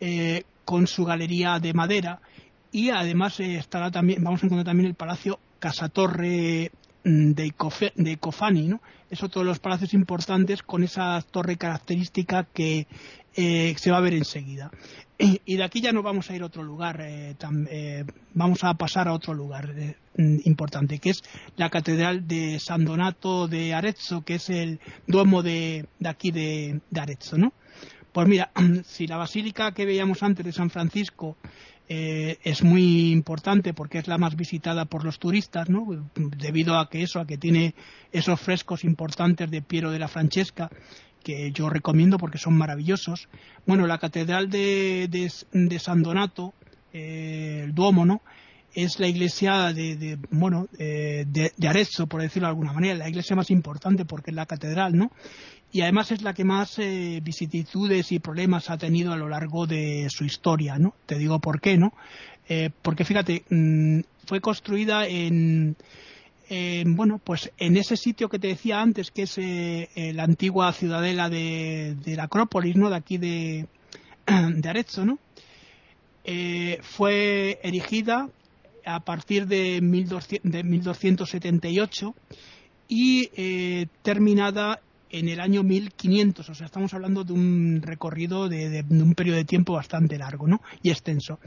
eh, 0.00 0.42
con 0.66 0.86
su 0.86 1.06
galería 1.06 1.58
de 1.58 1.72
madera. 1.72 2.20
Y 2.72 2.90
además 2.90 3.40
eh, 3.40 3.56
estará 3.56 3.90
también, 3.90 4.22
vamos 4.22 4.42
a 4.42 4.46
encontrar 4.46 4.66
también 4.66 4.88
el 4.90 4.94
Palacio 4.94 5.38
Casatorre 5.58 6.72
mm, 7.06 7.32
de, 7.32 7.52
de 7.94 8.16
Cofani, 8.18 8.68
¿no? 8.68 8.80
Es 9.10 9.22
otro 9.22 9.40
de 9.40 9.46
los 9.46 9.58
palacios 9.58 9.94
importantes 9.94 10.62
con 10.62 10.82
esa 10.82 11.22
torre 11.30 11.56
característica 11.56 12.44
que 12.44 12.86
se 13.34 13.90
va 13.90 13.98
a 13.98 14.00
ver 14.00 14.14
enseguida. 14.14 14.70
Y 15.18 15.56
de 15.56 15.62
aquí 15.62 15.80
ya 15.80 15.92
no 15.92 16.02
vamos 16.02 16.30
a 16.30 16.34
ir 16.34 16.42
a 16.42 16.46
otro 16.46 16.62
lugar, 16.62 17.06
vamos 18.34 18.64
a 18.64 18.74
pasar 18.74 19.08
a 19.08 19.12
otro 19.12 19.34
lugar. 19.34 19.74
Mm, 20.18 20.38
importante, 20.44 20.98
que 20.98 21.10
es 21.10 21.22
la 21.56 21.68
Catedral 21.68 22.26
de 22.26 22.58
San 22.58 22.86
Donato 22.86 23.48
de 23.48 23.74
Arezzo, 23.74 24.22
que 24.24 24.36
es 24.36 24.48
el 24.48 24.80
duomo 25.06 25.42
de, 25.42 25.86
aquí 26.04 26.30
de, 26.30 26.80
Arezzo, 26.98 27.36
¿no? 27.36 27.52
Pues 28.12 28.26
mira, 28.26 28.50
si 28.84 29.06
la 29.06 29.18
basílica 29.18 29.72
que 29.72 29.84
veíamos 29.84 30.22
antes 30.22 30.46
de 30.46 30.52
San 30.52 30.70
Francisco 30.70 31.36
eh, 31.88 32.38
es 32.42 32.64
muy 32.64 33.12
importante 33.12 33.72
porque 33.72 33.98
es 33.98 34.08
la 34.08 34.18
más 34.18 34.34
visitada 34.34 34.86
por 34.86 35.04
los 35.04 35.18
turistas, 35.18 35.68
¿no? 35.68 35.86
Debido 36.14 36.78
a 36.78 36.88
que 36.88 37.02
eso, 37.02 37.20
a 37.20 37.26
que 37.26 37.38
tiene 37.38 37.74
esos 38.12 38.40
frescos 38.40 38.84
importantes 38.84 39.50
de 39.50 39.62
Piero 39.62 39.90
de 39.90 39.98
la 39.98 40.08
Francesca, 40.08 40.70
que 41.22 41.52
yo 41.52 41.70
recomiendo 41.70 42.18
porque 42.18 42.38
son 42.38 42.56
maravillosos. 42.56 43.28
Bueno, 43.66 43.86
la 43.86 43.98
catedral 43.98 44.50
de, 44.50 45.08
de, 45.08 45.78
San 45.78 46.02
Donato, 46.02 46.54
eh, 46.92 47.62
el 47.64 47.74
Duomo, 47.74 48.04
¿no? 48.04 48.22
es 48.76 49.00
la 49.00 49.08
iglesia 49.08 49.72
de, 49.72 50.18
bueno 50.30 50.68
eh, 50.78 51.24
de, 51.26 51.68
Arezzo, 51.68 52.06
por 52.06 52.20
decirlo 52.20 52.46
de 52.46 52.50
alguna 52.50 52.74
manera, 52.74 52.94
la 52.94 53.08
iglesia 53.08 53.34
más 53.34 53.50
importante 53.50 54.04
porque 54.04 54.30
es 54.30 54.36
la 54.36 54.44
catedral, 54.44 54.94
¿no? 54.94 55.10
Y 55.72 55.82
además 55.82 56.12
es 56.12 56.22
la 56.22 56.32
que 56.32 56.44
más 56.44 56.78
eh, 56.78 57.22
y 58.10 58.18
problemas 58.18 58.70
ha 58.70 58.78
tenido 58.78 59.12
a 59.12 59.16
lo 59.16 59.28
largo 59.28 59.66
de 59.66 60.06
su 60.10 60.24
historia, 60.24 60.78
¿no? 60.78 60.94
Te 61.06 61.18
digo 61.18 61.40
por 61.40 61.60
qué, 61.60 61.76
¿no? 61.76 61.92
Eh, 62.48 62.70
porque 62.82 63.04
fíjate, 63.04 63.44
mm, 63.50 64.00
fue 64.26 64.40
construida 64.40 65.06
en, 65.06 65.76
bueno, 66.86 67.20
pues 67.22 67.50
en 67.58 67.76
ese 67.76 67.96
sitio 67.96 68.28
que 68.28 68.38
te 68.38 68.48
decía 68.48 68.80
antes, 68.80 69.10
que 69.10 69.22
es 69.22 69.36
la 70.14 70.22
antigua 70.22 70.72
ciudadela 70.72 71.28
de, 71.28 71.96
la 72.06 72.24
Acrópolis, 72.24 72.76
¿no? 72.76 72.88
De 72.88 72.96
aquí 72.96 73.18
de, 73.18 73.66
de 74.26 74.68
Arezzo, 74.68 75.04
¿no? 75.04 75.18
fue 76.82 77.60
erigida 77.62 78.28
a 78.86 79.00
partir 79.00 79.46
de, 79.46 79.82
1278 79.82 82.14
y 82.88 83.28
eh, 83.36 83.88
terminada 84.02 84.80
en 85.10 85.28
el 85.28 85.40
año 85.40 85.62
1500. 85.62 86.48
O 86.48 86.54
sea, 86.54 86.66
estamos 86.66 86.92
hablando 86.94 87.24
de 87.24 87.32
un 87.32 87.80
recorrido 87.82 88.48
de, 88.48 88.84
un 88.88 89.14
periodo 89.14 89.36
de 89.36 89.44
tiempo 89.44 89.74
bastante 89.74 90.18
largo 90.18 90.46
¿no? 90.46 90.60
y 90.82 90.90
extenso. 90.90 91.38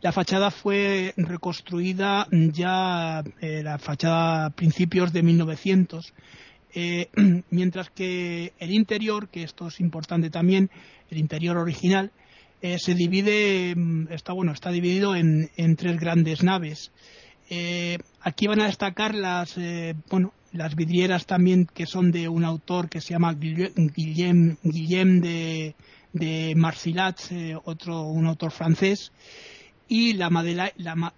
La 0.00 0.12
fachada 0.12 0.50
fue 0.50 1.14
reconstruida 1.16 2.26
ya, 2.30 3.22
eh, 3.40 3.62
la 3.62 3.78
fachada 3.78 4.46
a 4.46 4.50
principios 4.50 5.12
de 5.12 5.22
1900. 5.22 6.12
Eh, 6.74 7.08
mientras 7.50 7.90
que 7.90 8.52
el 8.58 8.72
interior, 8.72 9.28
que 9.28 9.42
esto 9.42 9.68
es 9.68 9.80
importante 9.80 10.30
también, 10.30 10.70
el 11.10 11.18
interior 11.18 11.56
original, 11.56 12.10
eh, 12.60 12.78
se 12.78 12.94
divide, 12.94 13.74
mm, 13.74 14.12
está 14.12 14.32
bueno, 14.32 14.52
está 14.52 14.70
dividido 14.70 15.14
en, 15.14 15.50
tres 15.76 15.98
grandes 15.98 16.42
naves. 16.42 16.92
Eh, 17.50 17.98
aquí 18.20 18.46
van 18.46 18.60
a 18.60 18.66
destacar 18.66 19.14
las, 19.14 19.56
bueno, 20.08 20.32
las 20.52 20.76
vidrieras 20.76 21.26
también 21.26 21.66
que 21.66 21.86
son 21.86 22.12
de 22.12 22.28
un 22.28 22.44
autor 22.44 22.88
que 22.88 23.00
se 23.00 23.14
llama 23.14 23.34
Guillem, 23.34 24.56
Guillem 24.62 25.20
de, 25.20 25.74
de 26.12 26.54
Marcilat, 26.56 27.18
otro, 27.64 28.02
un 28.02 28.26
autor 28.26 28.52
francés. 28.52 29.10
y 29.92 30.14
la, 30.14 30.30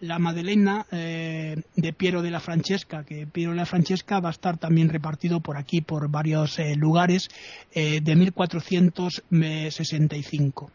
la, 0.00 0.18
Madelena 0.18 0.84
eh, 0.90 1.54
de 1.76 1.92
Piero 1.92 2.22
de 2.22 2.32
la 2.32 2.40
Francesca, 2.40 3.04
que 3.04 3.24
Piero 3.24 3.52
de 3.52 3.58
la 3.58 3.66
Francesca 3.66 4.18
va 4.18 4.30
a 4.30 4.32
estar 4.32 4.58
también 4.58 4.88
repartido 4.88 5.38
por 5.38 5.56
aquí, 5.56 5.80
por 5.80 6.08
varios 6.08 6.58
eh, 6.58 6.74
lugares, 6.74 7.28
eh, 7.72 8.00
de 8.00 8.16
1465. 8.16 10.72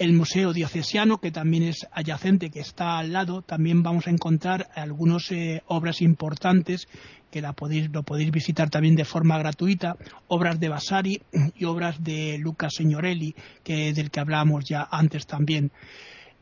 El 0.00 0.14
Museo 0.14 0.54
Diocesiano, 0.54 1.18
que 1.18 1.30
también 1.30 1.62
es 1.62 1.86
adyacente, 1.92 2.48
que 2.48 2.60
está 2.60 2.96
al 2.96 3.12
lado, 3.12 3.42
también 3.42 3.82
vamos 3.82 4.06
a 4.06 4.10
encontrar 4.10 4.70
algunas 4.74 5.28
obras 5.66 6.00
importantes 6.00 6.88
que 7.30 7.42
la 7.42 7.52
podéis, 7.52 7.90
lo 7.92 8.02
podéis 8.02 8.30
visitar 8.30 8.70
también 8.70 8.96
de 8.96 9.04
forma 9.04 9.38
gratuita, 9.38 9.98
obras 10.28 10.58
de 10.58 10.70
Vasari 10.70 11.22
y 11.54 11.66
obras 11.66 12.02
de 12.02 12.38
Luca 12.38 12.70
Signorelli, 12.70 13.34
que, 13.62 13.92
del 13.92 14.10
que 14.10 14.20
hablábamos 14.20 14.64
ya 14.64 14.88
antes 14.90 15.26
también. 15.26 15.70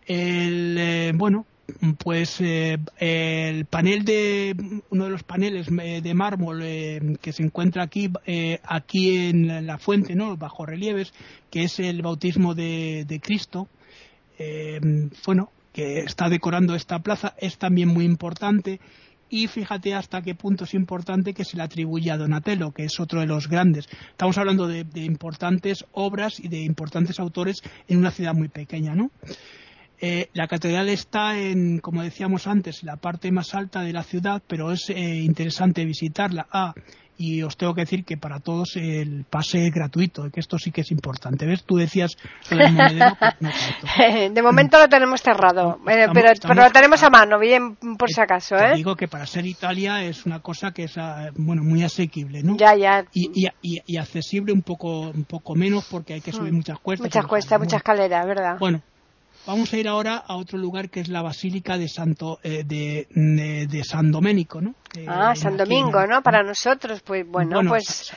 El, 0.07 0.77
eh, 0.79 1.13
bueno, 1.17 1.45
pues 1.99 2.41
eh, 2.41 2.79
el 2.99 3.67
panel 3.67 4.05
de 4.05 4.57
uno 4.91 5.05
de 5.05 5.11
los 5.11 5.23
paneles 5.23 5.69
eh, 5.83 6.01
de 6.03 6.15
mármol 6.15 6.61
que 7.21 7.33
se 7.33 7.43
encuentra 7.43 7.83
aquí 7.83 8.11
aquí 8.65 9.29
en 9.29 9.67
la 9.67 9.79
fuente 9.79 10.15
no 10.15 10.37
bajo 10.37 10.65
relieves 10.65 11.13
que 11.51 11.65
es 11.65 11.79
el 11.79 12.03
bautismo 12.03 12.55
de, 12.55 13.21
Cristo 13.23 13.69
bueno 15.27 15.51
que 15.73 15.99
está 16.01 16.29
decorando 16.29 16.75
esta 16.75 17.01
plaza 17.01 17.35
es 17.39 17.59
también 17.59 17.89
muy 17.89 18.05
importante 18.05 18.81
y 19.31 19.47
fíjate 19.47 19.95
hasta 19.95 20.23
qué 20.23 20.35
punto 20.35 20.65
es 20.65 20.75
importante 20.75 21.35
que 21.35 21.45
se 21.45 21.59
le 21.59 21.63
atribuye 21.63 22.11
a 22.11 22.17
Donatello, 22.17 22.73
que 22.73 22.85
es 22.85 22.99
otro 22.99 23.21
de 23.21 23.27
los 23.27 23.47
grandes. 23.49 23.87
Estamos 24.11 24.39
hablando 24.39 24.67
de, 24.67 24.85
de 24.85 25.03
importantes 25.05 25.85
obras 25.93 26.41
y 26.41 26.49
de 26.49 26.63
importantes 26.63 27.21
autores 27.21 27.59
en 27.89 27.99
una 27.99 28.11
ciudad 28.11 28.33
muy 28.33 28.49
pequeña, 28.49 28.95
¿no? 28.95 29.11
Eh, 30.01 30.29
la 30.33 30.47
catedral 30.47 30.89
está 30.89 31.37
en, 31.39 31.81
como 31.81 32.03
decíamos 32.03 32.47
antes, 32.47 32.83
la 32.83 32.97
parte 32.97 33.33
más 33.33 33.55
alta 33.55 33.81
de 33.83 33.93
la 33.93 34.05
ciudad, 34.05 34.43
pero 34.47 34.71
es 34.71 34.91
eh, 34.91 35.17
interesante 35.17 35.85
visitarla. 35.85 36.47
Ah, 36.53 36.75
y 37.19 37.43
os 37.43 37.57
tengo 37.57 37.75
que 37.75 37.81
decir 37.81 38.05
que 38.05 38.17
para 38.17 38.39
todos 38.39 38.77
el 38.77 39.25
pase 39.29 39.67
es 39.67 39.75
gratuito, 39.75 40.31
que 40.31 40.39
esto 40.39 40.57
sí 40.57 40.71
que 40.71 40.83
es 40.83 40.93
importante. 40.93 41.47
¿Ves? 41.47 41.65
Tú 41.65 41.77
decías 41.77 42.17
pues 42.49 42.61
De 44.33 44.43
momento 44.43 44.79
lo 44.79 44.89
tenemos 44.89 45.21
cerrado, 45.21 45.81
eh, 45.89 46.07
pero, 46.15 46.31
lo 46.55 46.71
tenemos 46.71 47.03
a 47.03 47.11
mano, 47.11 47.41
bien 47.41 47.77
por 47.99 48.09
si 48.09 48.21
acaso. 48.21 48.57
¿eh? 48.57 48.77
digo 48.77 48.95
que 48.95 49.09
para 49.09 49.27
ser 49.27 49.47
Italia 49.47 50.05
es 50.05 50.25
una 50.27 50.39
cosa 50.41 50.71
que 50.71 50.85
es 50.85 50.97
ah, 50.97 51.31
bueno 51.37 51.65
muy 51.65 51.83
asequible, 51.83 52.45
¿no? 52.45 52.57
Ya, 52.57 52.77
ya. 52.77 53.05
Y, 53.13 53.51
y, 53.63 53.97
accesible 53.97 54.53
un 54.53 54.63
poco, 54.63 55.11
un 55.11 55.25
poco 55.25 55.57
menos 55.57 55.87
porque 55.91 56.15
hay 56.15 56.21
que 56.21 56.31
subir 56.31 56.53
mm. 56.53 56.57
muchas 56.57 56.79
cuestas. 56.79 57.07
Muchas 57.07 57.27
cuestas, 57.27 57.59
muchas 57.59 57.79
escaleras, 57.79 58.27
¿verdad? 58.27 58.57
Bueno, 58.61 58.81
Vamos 59.49 59.73
a 59.73 59.79
ir 59.79 59.89
ahora 59.89 60.19
a 60.27 60.37
otro 60.37 60.59
lugar 60.59 60.91
que 60.91 61.01
es 61.01 61.09
la 61.09 61.23
Basílica 61.23 61.79
de 61.79 61.89
Santo 61.89 62.39
eh, 62.43 62.65
de, 62.67 63.83
San 63.83 64.13
Domenico, 64.13 64.61
¿no? 64.61 64.75
ah, 65.07 65.35
San 65.35 65.57
Domingo, 65.57 66.07
¿no? 66.07 66.21
Para 66.23 66.43
nosotros, 66.43 67.01
pues 67.01 67.27
bueno, 67.27 67.63
pues 67.67 68.13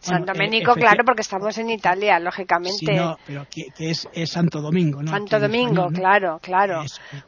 San 0.00 0.24
Domenico, 0.24 0.74
claro, 0.74 1.04
porque 1.04 1.20
estamos 1.20 1.56
en 1.58 1.70
Italia, 1.70 2.18
lógicamente. 2.18 2.86
Sí, 2.86 2.92
no, 2.92 3.16
pero 3.24 3.46
que, 3.48 3.68
es, 3.78 4.08
Santo 4.28 4.60
Domingo, 4.60 5.00
¿no? 5.00 5.12
Santo 5.12 5.38
Domingo, 5.38 5.90
claro, 5.94 6.40
claro. 6.42 6.82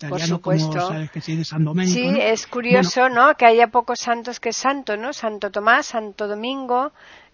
por 0.09 0.21
supuesto. 0.21 0.89
sabes 0.89 1.13
que 1.13 1.21
sí, 1.21 1.37
de 1.37 1.45
San 1.45 1.65
Domenico, 1.65 1.95
sí, 1.95 2.19
es 2.21 2.49
curioso, 2.49 3.09
¿no? 3.09 3.37
Que 3.37 3.47
haya 3.47 3.69
pocos 3.69 4.01
santos 4.01 4.41
que 4.41 4.53
santo, 4.53 4.97
¿no? 4.97 5.13
Santo 5.13 5.53
Tomás, 5.53 5.87
Santo 5.87 6.27
Domingo. 6.27 6.91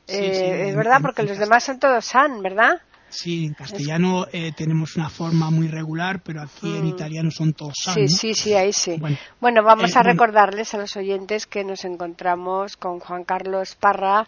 Eh, 0.08 0.68
es 0.68 0.76
verdad, 0.76 0.98
porque 1.00 1.22
los 1.22 1.38
demás 1.38 1.64
son 1.64 1.78
todos 1.78 2.04
San, 2.04 2.42
¿verdad? 2.42 2.82
Sí, 3.12 3.44
en 3.44 3.52
castellano 3.52 4.26
eh, 4.32 4.52
tenemos 4.56 4.96
una 4.96 5.10
forma 5.10 5.50
muy 5.50 5.68
regular, 5.68 6.22
pero 6.22 6.40
aquí 6.40 6.66
en 6.66 6.84
mm. 6.84 6.88
italiano 6.88 7.30
son 7.30 7.52
todos 7.52 7.74
san, 7.76 7.94
Sí, 7.94 8.08
sí, 8.08 8.34
sí, 8.34 8.54
ahí 8.54 8.72
sí. 8.72 9.00
Bueno, 9.38 9.62
vamos 9.62 9.94
eh, 9.94 9.98
a 9.98 10.02
recordarles 10.02 10.72
a 10.72 10.78
los 10.78 10.96
oyentes 10.96 11.46
que 11.46 11.62
nos 11.62 11.84
encontramos 11.84 12.76
con 12.78 13.00
Juan 13.00 13.24
Carlos 13.24 13.76
Parra 13.76 14.26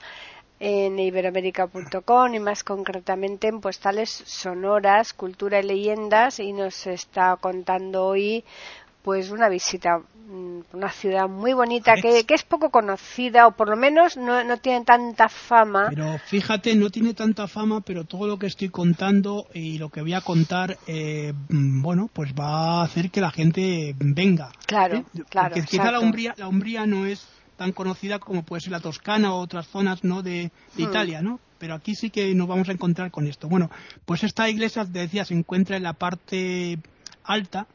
en 0.61 0.99
iberoamérica.com 0.99 2.35
y 2.35 2.41
más 2.41 2.63
concretamente 2.63 3.49
en 3.49 3.61
postales 3.61 4.11
sonoras, 4.11 5.15
cultura 5.15 5.61
y 5.61 5.63
leyendas 5.65 6.39
y 6.39 6.53
nos 6.53 6.87
está 6.87 7.37
contando 7.41 8.05
hoy 8.05 8.45
pues 9.05 9.31
una 9.31 9.49
visita 9.49 10.01
Mm, 10.27 10.61
una 10.73 10.91
ciudad 10.91 11.29
muy 11.29 11.53
bonita 11.53 11.95
que, 11.97 12.25
es 12.27 12.43
poco 12.45 12.71
conocida 12.71 13.47
o 13.47 13.53
por 13.53 13.69
lo 13.69 13.77
menos 13.77 14.17
no, 14.17 14.43
no, 14.43 14.57
tiene 14.57 14.85
tanta 14.85 15.29
fama. 15.29 15.89
Pero 15.91 16.19
fíjate, 16.19 16.75
no 16.75 16.89
tiene 16.89 17.13
tanta 17.13 17.47
fama, 17.47 17.83
pero 17.83 18.05
todo 18.05 18.27
lo 18.27 18.39
que 18.39 18.47
estoy 18.47 18.71
contando 18.71 19.47
y 19.53 19.77
lo 19.77 19.91
que 19.91 20.01
voy 20.01 20.15
a 20.15 20.23
contar, 20.23 20.79
eh, 20.87 21.35
mm, 21.51 21.83
bueno, 21.83 22.09
pues 22.11 22.33
va 22.33 22.81
a 22.81 22.85
hacer 22.85 23.11
que 23.11 23.21
la 23.21 23.31
gente 23.31 23.95
venga. 23.99 24.51
Claro, 24.67 24.97
¿eh? 24.97 25.05
claro. 25.29 25.55
Porque 25.55 25.69
quizá 25.69 25.93
la 25.93 26.01
Umbría, 26.01 26.35
la 26.39 26.49
Umbría 26.49 26.87
no 26.87 27.05
es 27.05 27.29
tan 27.57 27.73
conocida 27.73 28.19
como 28.19 28.45
puede 28.45 28.63
ser 28.63 28.73
la 28.73 28.81
Toscana 28.81 29.35
o 29.35 29.41
otras 29.41 29.69
zonas 29.69 30.05
no 30.05 30.23
de, 30.23 30.51
hmm. 30.77 30.83
Italia, 30.83 31.21
¿no? 31.21 31.39
Pero 31.59 31.75
aquí 31.75 31.95
sí 31.95 32.09
que 32.09 32.35
nos 32.35 32.49
vamos 32.49 32.71
a 32.71 32.73
encontrar 32.73 33.11
con 33.11 33.27
esto. 33.27 33.49
Bueno, 33.49 33.71
pues 34.07 34.25
esta 34.25 34.49
iglesia, 34.49 34.87
te 34.87 35.01
decía, 35.01 35.27
se 35.27 35.35
encuentra 35.35 35.77
en 35.77 35.83
la 35.83 35.93
parte 35.93 36.79
alta 37.25 37.67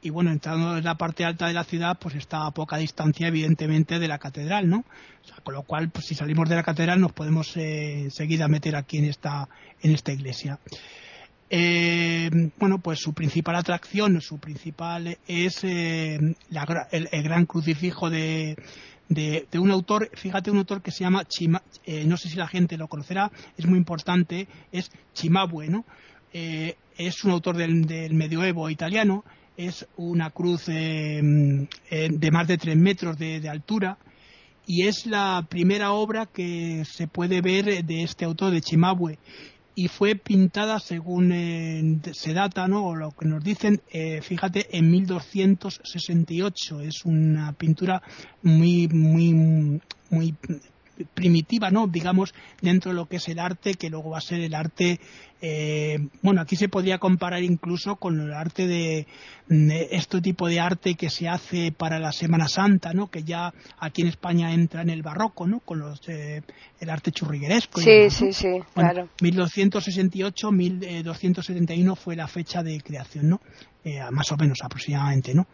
y 0.00 0.10
bueno, 0.10 0.30
entrando 0.30 0.76
en 0.76 0.84
la 0.84 0.96
parte 0.96 1.24
alta 1.24 1.48
de 1.48 1.54
la 1.54 1.64
ciudad, 1.64 1.98
pues 1.98 2.14
está 2.14 2.46
a 2.46 2.52
poca 2.52 2.76
distancia, 2.76 3.26
evidentemente, 3.26 3.98
de 3.98 4.06
la 4.06 4.18
catedral, 4.18 4.68
¿no? 4.68 4.78
O 4.78 5.26
sea, 5.26 5.36
con 5.42 5.54
lo 5.54 5.62
cual, 5.64 5.90
pues 5.90 6.06
si 6.06 6.14
salimos 6.14 6.48
de 6.48 6.54
la 6.54 6.62
catedral, 6.62 7.00
nos 7.00 7.12
podemos 7.12 7.56
eh, 7.56 8.02
enseguida 8.04 8.46
meter 8.46 8.76
aquí 8.76 8.98
en 8.98 9.06
esta, 9.06 9.48
en 9.82 9.92
esta 9.92 10.12
iglesia. 10.12 10.60
Eh, 11.50 12.30
bueno, 12.58 12.78
pues 12.78 13.00
su 13.00 13.12
principal 13.12 13.56
atracción, 13.56 14.20
su 14.20 14.38
principal 14.38 15.18
es 15.26 15.64
eh, 15.64 16.18
el, 16.92 17.22
gran 17.22 17.46
crucifijo 17.46 18.08
de, 18.08 18.56
de, 19.08 19.58
un 19.58 19.70
autor, 19.72 20.10
fíjate, 20.14 20.50
un 20.50 20.58
autor 20.58 20.80
que 20.80 20.92
se 20.92 21.00
llama 21.00 21.24
Chima, 21.24 21.62
no 22.04 22.16
sé 22.18 22.28
si 22.28 22.36
la 22.36 22.46
gente 22.46 22.76
lo 22.76 22.86
conocerá, 22.86 23.32
es 23.56 23.66
muy 23.66 23.78
importante, 23.78 24.46
es 24.70 24.90
Chimabue, 25.14 25.68
¿no? 25.68 25.86
es 26.30 27.24
un 27.24 27.30
autor 27.30 27.56
del, 27.56 27.86
del 27.86 28.12
medioevo 28.12 28.68
italiano 28.68 29.24
es 29.58 29.86
una 29.96 30.30
cruz 30.30 30.68
eh, 30.68 31.20
eh, 31.90 32.08
de 32.10 32.30
más 32.30 32.46
de 32.46 32.58
tres 32.58 32.76
metros 32.76 33.18
de, 33.18 33.46
altura 33.48 33.98
y 34.66 34.86
es 34.86 35.04
la 35.04 35.44
primera 35.50 35.92
obra 35.92 36.26
que 36.26 36.84
se 36.84 37.08
puede 37.08 37.40
ver 37.40 37.84
de 37.84 38.02
este 38.04 38.24
autor 38.24 38.52
de 38.52 38.60
Chimabue. 38.60 39.18
Y 39.74 39.88
fue 39.88 40.14
pintada 40.14 40.78
según 40.78 41.32
eh, 41.32 42.00
se 42.12 42.34
data 42.34 42.68
no 42.68 42.86
o 42.86 42.96
lo 42.96 43.10
que 43.10 43.26
nos 43.26 43.42
dicen 43.42 43.80
fíjate 44.22 44.76
en 44.76 44.90
1268 44.90 46.80
es 46.80 47.04
una 47.04 47.52
pintura 47.52 48.02
muy 48.42 48.88
muy 48.88 50.34
primitiva, 51.14 51.70
¿no? 51.70 51.86
Digamos, 51.86 52.34
dentro 52.60 52.90
de 52.90 52.96
lo 52.96 53.06
que 53.06 53.16
es 53.16 53.28
el 53.28 53.38
arte, 53.38 53.74
que 53.74 53.90
luego 53.90 54.10
va 54.10 54.18
a 54.18 54.22
ser 54.22 54.40
el 54.40 54.54
arte, 54.54 55.00
eh, 55.40 55.98
bueno, 56.22 56.40
aquí 56.40 56.56
se 56.56 56.68
podría 56.68 56.98
comparar 56.98 57.42
incluso 57.42 57.96
con 57.96 58.20
el 58.20 58.32
arte 58.32 58.66
de, 58.66 59.06
este 59.90 60.20
tipo 60.20 60.48
de 60.48 60.58
arte 60.58 60.94
que 60.94 61.10
se 61.10 61.28
hace 61.28 61.70
para 61.70 62.00
la 62.00 62.12
Semana 62.12 62.48
Santa, 62.48 62.92
¿no? 62.92 63.08
Que 63.08 63.22
ya 63.22 63.54
aquí 63.78 64.02
en 64.02 64.08
España 64.08 64.52
entra 64.52 64.82
en 64.82 64.90
el 64.90 65.02
barroco, 65.02 65.46
¿no? 65.46 65.60
Con 65.60 65.78
los, 65.78 66.00
eh, 66.08 66.42
el 66.80 66.90
arte 66.90 67.12
churrigueresco. 67.12 67.80
Sí, 67.80 68.10
sí, 68.10 68.32
sí, 68.32 68.60
claro. 68.74 69.08
1268, 69.20 70.50
1271 70.50 71.96
fue 71.96 72.16
la 72.16 72.26
fecha 72.26 72.62
de 72.62 72.80
creación, 72.80 73.28
¿no? 73.28 73.40
Eh, 73.84 74.00
más 74.10 74.30
o 74.32 74.36
menos 74.36 74.58
aproximadamente, 74.62 75.34
¿no? 75.34 75.46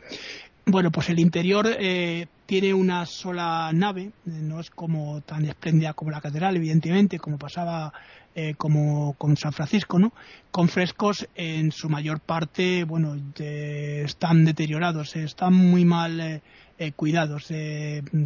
Bueno, 0.67 0.91
pues 0.91 1.11
el 1.11 1.19
interior 1.19 1.69
eh, 1.79 2.27
tiene 2.47 2.73
una 2.73 3.05
sola 3.05 3.71
nave, 3.75 4.13
no 4.25 4.61
es 4.61 4.71
como 4.71 5.21
tan 5.21 5.45
espléndida 5.45 5.93
como 5.93 6.11
la 6.11 6.23
catedral, 6.23 6.57
evidentemente, 6.57 7.19
como 7.19 7.37
pasaba 7.37 7.93
eh, 8.35 8.55
como 8.55 9.13
con 9.19 9.37
San 9.37 9.53
Francisco, 9.53 9.99
¿no? 9.99 10.15
Con 10.51 10.69
frescos 10.69 11.29
en 11.35 11.71
su 11.71 11.91
mayor 11.91 12.21
parte, 12.21 12.85
bueno, 12.85 13.15
están 13.37 14.47
deteriorados, 14.47 15.15
están 15.17 15.53
muy 15.53 15.85
mal 15.85 16.41
eh, 16.79 16.93
cuidados, 16.93 17.53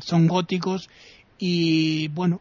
son 0.00 0.28
góticos 0.28 0.88
y 1.38 2.07
bueno, 2.09 2.40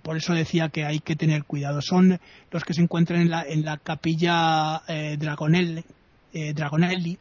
por 0.00 0.16
eso 0.16 0.32
decía 0.32 0.70
que 0.70 0.86
hay 0.86 1.00
que 1.00 1.16
tener 1.16 1.44
cuidado. 1.44 1.82
Son 1.82 2.18
los 2.50 2.64
que 2.64 2.72
se 2.72 2.80
encuentran 2.80 3.20
en 3.20 3.30
la, 3.30 3.42
en 3.42 3.62
la 3.62 3.76
capilla 3.76 4.82
Dragonelli, 5.18 5.84
Dragonelli 6.32 7.18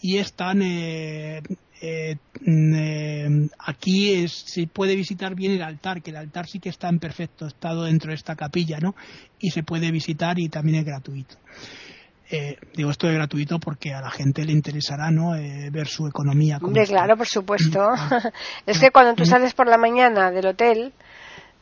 y 0.00 0.18
están 0.18 0.62
eh, 0.62 1.42
eh, 1.80 2.16
eh, 2.46 3.48
aquí 3.58 4.28
se 4.28 4.66
puede 4.66 4.94
visitar 4.96 5.34
bien 5.34 5.52
el 5.52 5.62
altar, 5.62 6.02
que 6.02 6.10
el 6.10 6.16
altar 6.16 6.46
sí 6.46 6.58
que 6.58 6.68
está 6.68 6.88
en 6.88 6.98
perfecto 6.98 7.46
estado 7.46 7.84
dentro 7.84 8.10
de 8.10 8.16
esta 8.16 8.36
capilla, 8.36 8.78
¿no? 8.80 8.94
Y 9.38 9.50
se 9.50 9.62
puede 9.62 9.90
visitar 9.90 10.38
y 10.38 10.48
también 10.48 10.78
es 10.78 10.84
gratuito. 10.84 11.36
digo 12.74 12.90
esto 12.90 13.08
es 13.08 13.14
gratuito 13.14 13.58
porque 13.58 13.94
a 13.94 14.00
la 14.00 14.10
gente 14.10 14.44
le 14.44 14.52
interesará 14.52 15.10
no 15.10 15.32
ver 15.70 15.86
su 15.86 16.06
economía 16.06 16.58
Hombre, 16.60 16.86
claro 16.86 17.16
por 17.16 17.28
supuesto. 17.28 17.90
Es 18.66 18.78
que 18.80 18.90
cuando 18.90 19.14
tú 19.14 19.24
sales 19.24 19.54
por 19.54 19.68
la 19.68 19.78
mañana 19.78 20.30
del 20.30 20.46
hotel 20.46 20.92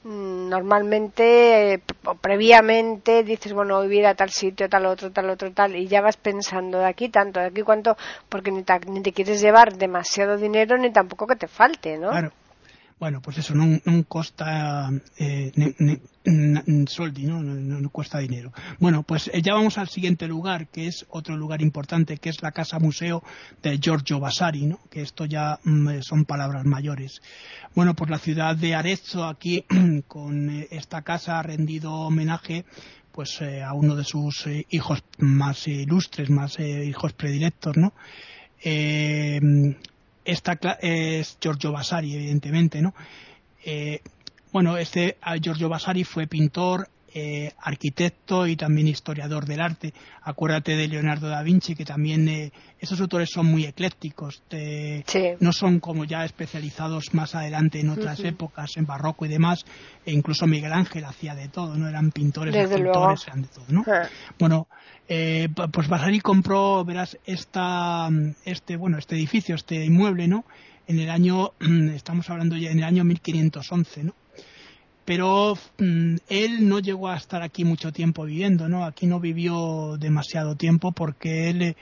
mm, 0.05 0.49
normalmente 0.49 1.83
o 2.05 2.15
previamente 2.15 3.25
dices, 3.25 3.53
bueno, 3.53 3.77
voy 3.83 3.97
a 3.97 4.01
ir 4.01 4.07
a 4.07 4.15
tal 4.15 4.31
sitio, 4.31 4.69
tal 4.69 4.87
otro, 4.87 5.11
tal 5.11 5.31
otro, 5.31 5.53
tal, 5.53 5.75
y 5.77 5.89
ya 5.89 6.01
vas 6.01 6.17
pensando 6.17 6.79
de 6.79 6.87
aquí 6.87 7.09
tanto, 7.09 7.41
de 7.41 7.47
aquí 7.47 7.63
cuánto, 7.63 7.97
porque 8.29 8.51
ni, 8.53 8.65
ni 8.89 9.03
te 9.03 9.13
quieres 9.13 9.41
llevar 9.41 9.75
demasiado 9.77 10.37
dinero 10.37 10.79
ni 10.79 10.93
tampoco 10.93 11.27
que 11.27 11.37
te 11.37 11.49
falte, 11.49 11.99
¿no? 11.99 12.11
Claro. 12.11 12.31
Bueno, 12.99 13.21
pues 13.21 13.39
eso 13.39 13.55
no 13.55 13.81
costa 14.07 14.89
eh, 15.19 15.53
soldi, 16.87 17.25
¿no? 17.25 17.91
Cuesta 17.91 18.19
dinero. 18.19 18.53
Bueno, 18.79 19.03
pues 19.03 19.29
eh, 19.33 19.43
ya 19.43 19.55
vamos 19.55 19.79
al 19.79 19.89
siguiente 19.89 20.29
lugar, 20.29 20.69
que 20.69 20.87
es 20.87 21.05
otro 21.11 21.37
lugar 21.37 21.61
importante, 21.61 22.19
que 22.19 22.31
es 22.31 22.41
la 22.41 22.53
casa 22.53 22.79
museo 22.79 23.23
de 23.63 23.79
Giorgio 23.79 24.21
Vasari, 24.21 24.67
¿no? 24.67 24.79
Que 24.91 25.03
esto 25.03 25.25
ya 25.25 25.59
mm, 25.65 26.01
son 26.03 26.25
palabras 26.25 26.65
mayores. 26.65 27.21
Bueno, 27.75 27.95
pues 27.95 28.11
la 28.11 28.19
ciudad 28.19 28.57
de 28.57 28.75
Arezzo 28.75 29.25
aquí 29.25 29.65
con 30.07 30.51
eh, 30.51 30.69
esta 30.71 31.03
casa 31.03 31.41
ha 31.41 31.43
rendido 31.43 31.93
homenaje 31.93 32.65
pues 33.11 33.41
eh, 33.43 33.63
a 33.63 33.75
uno 33.75 33.97
de 33.97 34.05
sus 34.05 34.49
hijos 34.71 35.05
más 35.19 35.69
ilustres, 35.69 36.31
más 36.31 36.59
hijos 36.59 37.13
predilectos, 37.13 37.77
¿no? 37.77 37.93
Esta 40.25 40.59
es 40.81 41.39
Giorgio 41.41 41.73
Vasari, 41.73 42.15
evidentemente, 42.15 42.83
¿no? 42.83 42.95
Eh, 43.65 44.01
bueno, 44.53 44.77
este 44.77 45.17
Giorgio 45.41 45.69
Vasari 45.69 46.05
fue 46.05 46.27
pintor, 46.27 46.89
eh, 47.17 47.53
arquitecto 47.61 48.47
y 48.49 48.57
también 48.57 48.89
historiador 48.89 49.47
del 49.47 49.61
arte. 49.61 49.95
Acuérdate 50.23 50.75
de 50.75 50.89
Leonardo 50.89 51.29
da 51.29 51.45
Vinci, 51.45 51.77
que 51.77 51.85
también 51.85 52.29
eh, 52.29 52.51
esos 52.81 53.01
autores 53.01 53.31
son 53.31 53.47
muy 53.47 53.65
eclécticos, 53.65 54.43
no 55.39 55.53
son 55.53 55.79
como 55.79 56.05
ya 56.05 56.25
especializados 56.25 57.15
más 57.15 57.37
adelante 57.37 57.79
en 57.79 57.91
otras 57.91 58.19
épocas, 58.21 58.77
en 58.77 58.87
barroco 58.87 59.27
y 59.27 59.29
demás, 59.29 59.65
e 60.05 60.13
incluso 60.13 60.49
Miguel 60.49 60.73
Ángel 60.73 61.05
hacía 61.05 61.37
de 61.37 61.49
todo, 61.49 61.77
no 61.77 61.89
eran 61.89 62.11
pintores, 62.11 62.53
escultores, 62.53 63.29
eran 63.29 63.43
de 63.43 63.49
todo, 63.49 63.65
¿no? 63.69 63.85
Ah. 63.87 64.09
Bueno, 64.37 64.67
eh, 65.09 65.49
pues 65.73 65.87
Vasari 65.87 66.19
compró, 66.19 66.85
verás, 66.85 67.17
esta, 67.25 68.09
este, 68.45 68.77
bueno, 68.77 68.99
este 68.99 69.15
edificio, 69.15 69.55
este 69.55 69.85
inmueble, 69.85 70.27
¿no? 70.27 70.45
En 70.89 70.99
el 70.99 71.11
año, 71.11 71.53
estamos 71.95 72.29
hablando 72.29 72.57
ya 72.57 72.71
en 72.71 72.79
el 72.79 72.85
año 72.85 73.05
1511, 73.05 74.03
¿no? 74.03 74.15
Pero 75.05 75.57
mm, 75.79 76.17
él 76.29 76.69
no 76.69 76.79
llegó 76.79 77.09
a 77.09 77.17
estar 77.17 77.43
aquí 77.43 77.65
mucho 77.65 77.93
tiempo 77.93 78.25
viviendo, 78.25 78.69
¿no? 78.69 78.85
Aquí 78.85 79.07
no 79.07 79.21
vivió 79.21 79.97
demasiado 79.99 80.57
tiempo 80.57 80.93
porque 80.93 81.51
él 81.51 81.77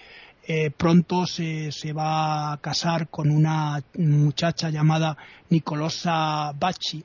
eh, 0.47 0.71
pronto 0.71 1.27
se, 1.27 1.71
se, 1.71 1.93
va 1.93 2.53
a 2.53 2.57
casar 2.59 3.09
con 3.09 3.31
una 3.31 3.83
muchacha 3.97 4.71
llamada 4.71 5.17
Nicolosa 5.51 6.53
Bacci, 6.59 7.05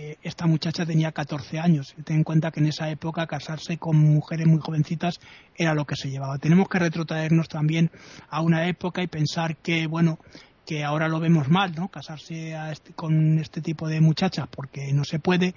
eh, 0.00 0.16
esta 0.22 0.46
muchacha 0.46 0.86
tenía 0.86 1.10
14 1.10 1.58
años. 1.58 1.92
Ten 2.04 2.18
en 2.18 2.22
cuenta 2.22 2.52
que 2.52 2.60
en 2.60 2.66
esa 2.66 2.88
época 2.88 3.26
casarse 3.26 3.78
con 3.78 3.96
mujeres 3.96 4.46
muy 4.46 4.60
jovencitas 4.60 5.18
era 5.56 5.74
lo 5.74 5.86
que 5.86 5.96
se 5.96 6.08
llevaba. 6.08 6.38
Tenemos 6.38 6.68
que 6.68 6.78
retrotraernos 6.78 7.48
también 7.48 7.90
a 8.30 8.40
una 8.40 8.68
época 8.68 9.02
y 9.02 9.08
pensar 9.08 9.56
que, 9.56 9.88
bueno, 9.88 10.20
que 10.68 10.84
ahora 10.84 11.08
lo 11.08 11.18
vemos 11.18 11.48
mal, 11.48 11.74
¿no? 11.74 11.88
Casarse 11.88 12.54
este, 12.70 12.92
con 12.92 13.38
este 13.38 13.62
tipo 13.62 13.88
de 13.88 14.02
muchachas 14.02 14.48
porque 14.50 14.92
no 14.92 15.02
se 15.02 15.18
puede, 15.18 15.54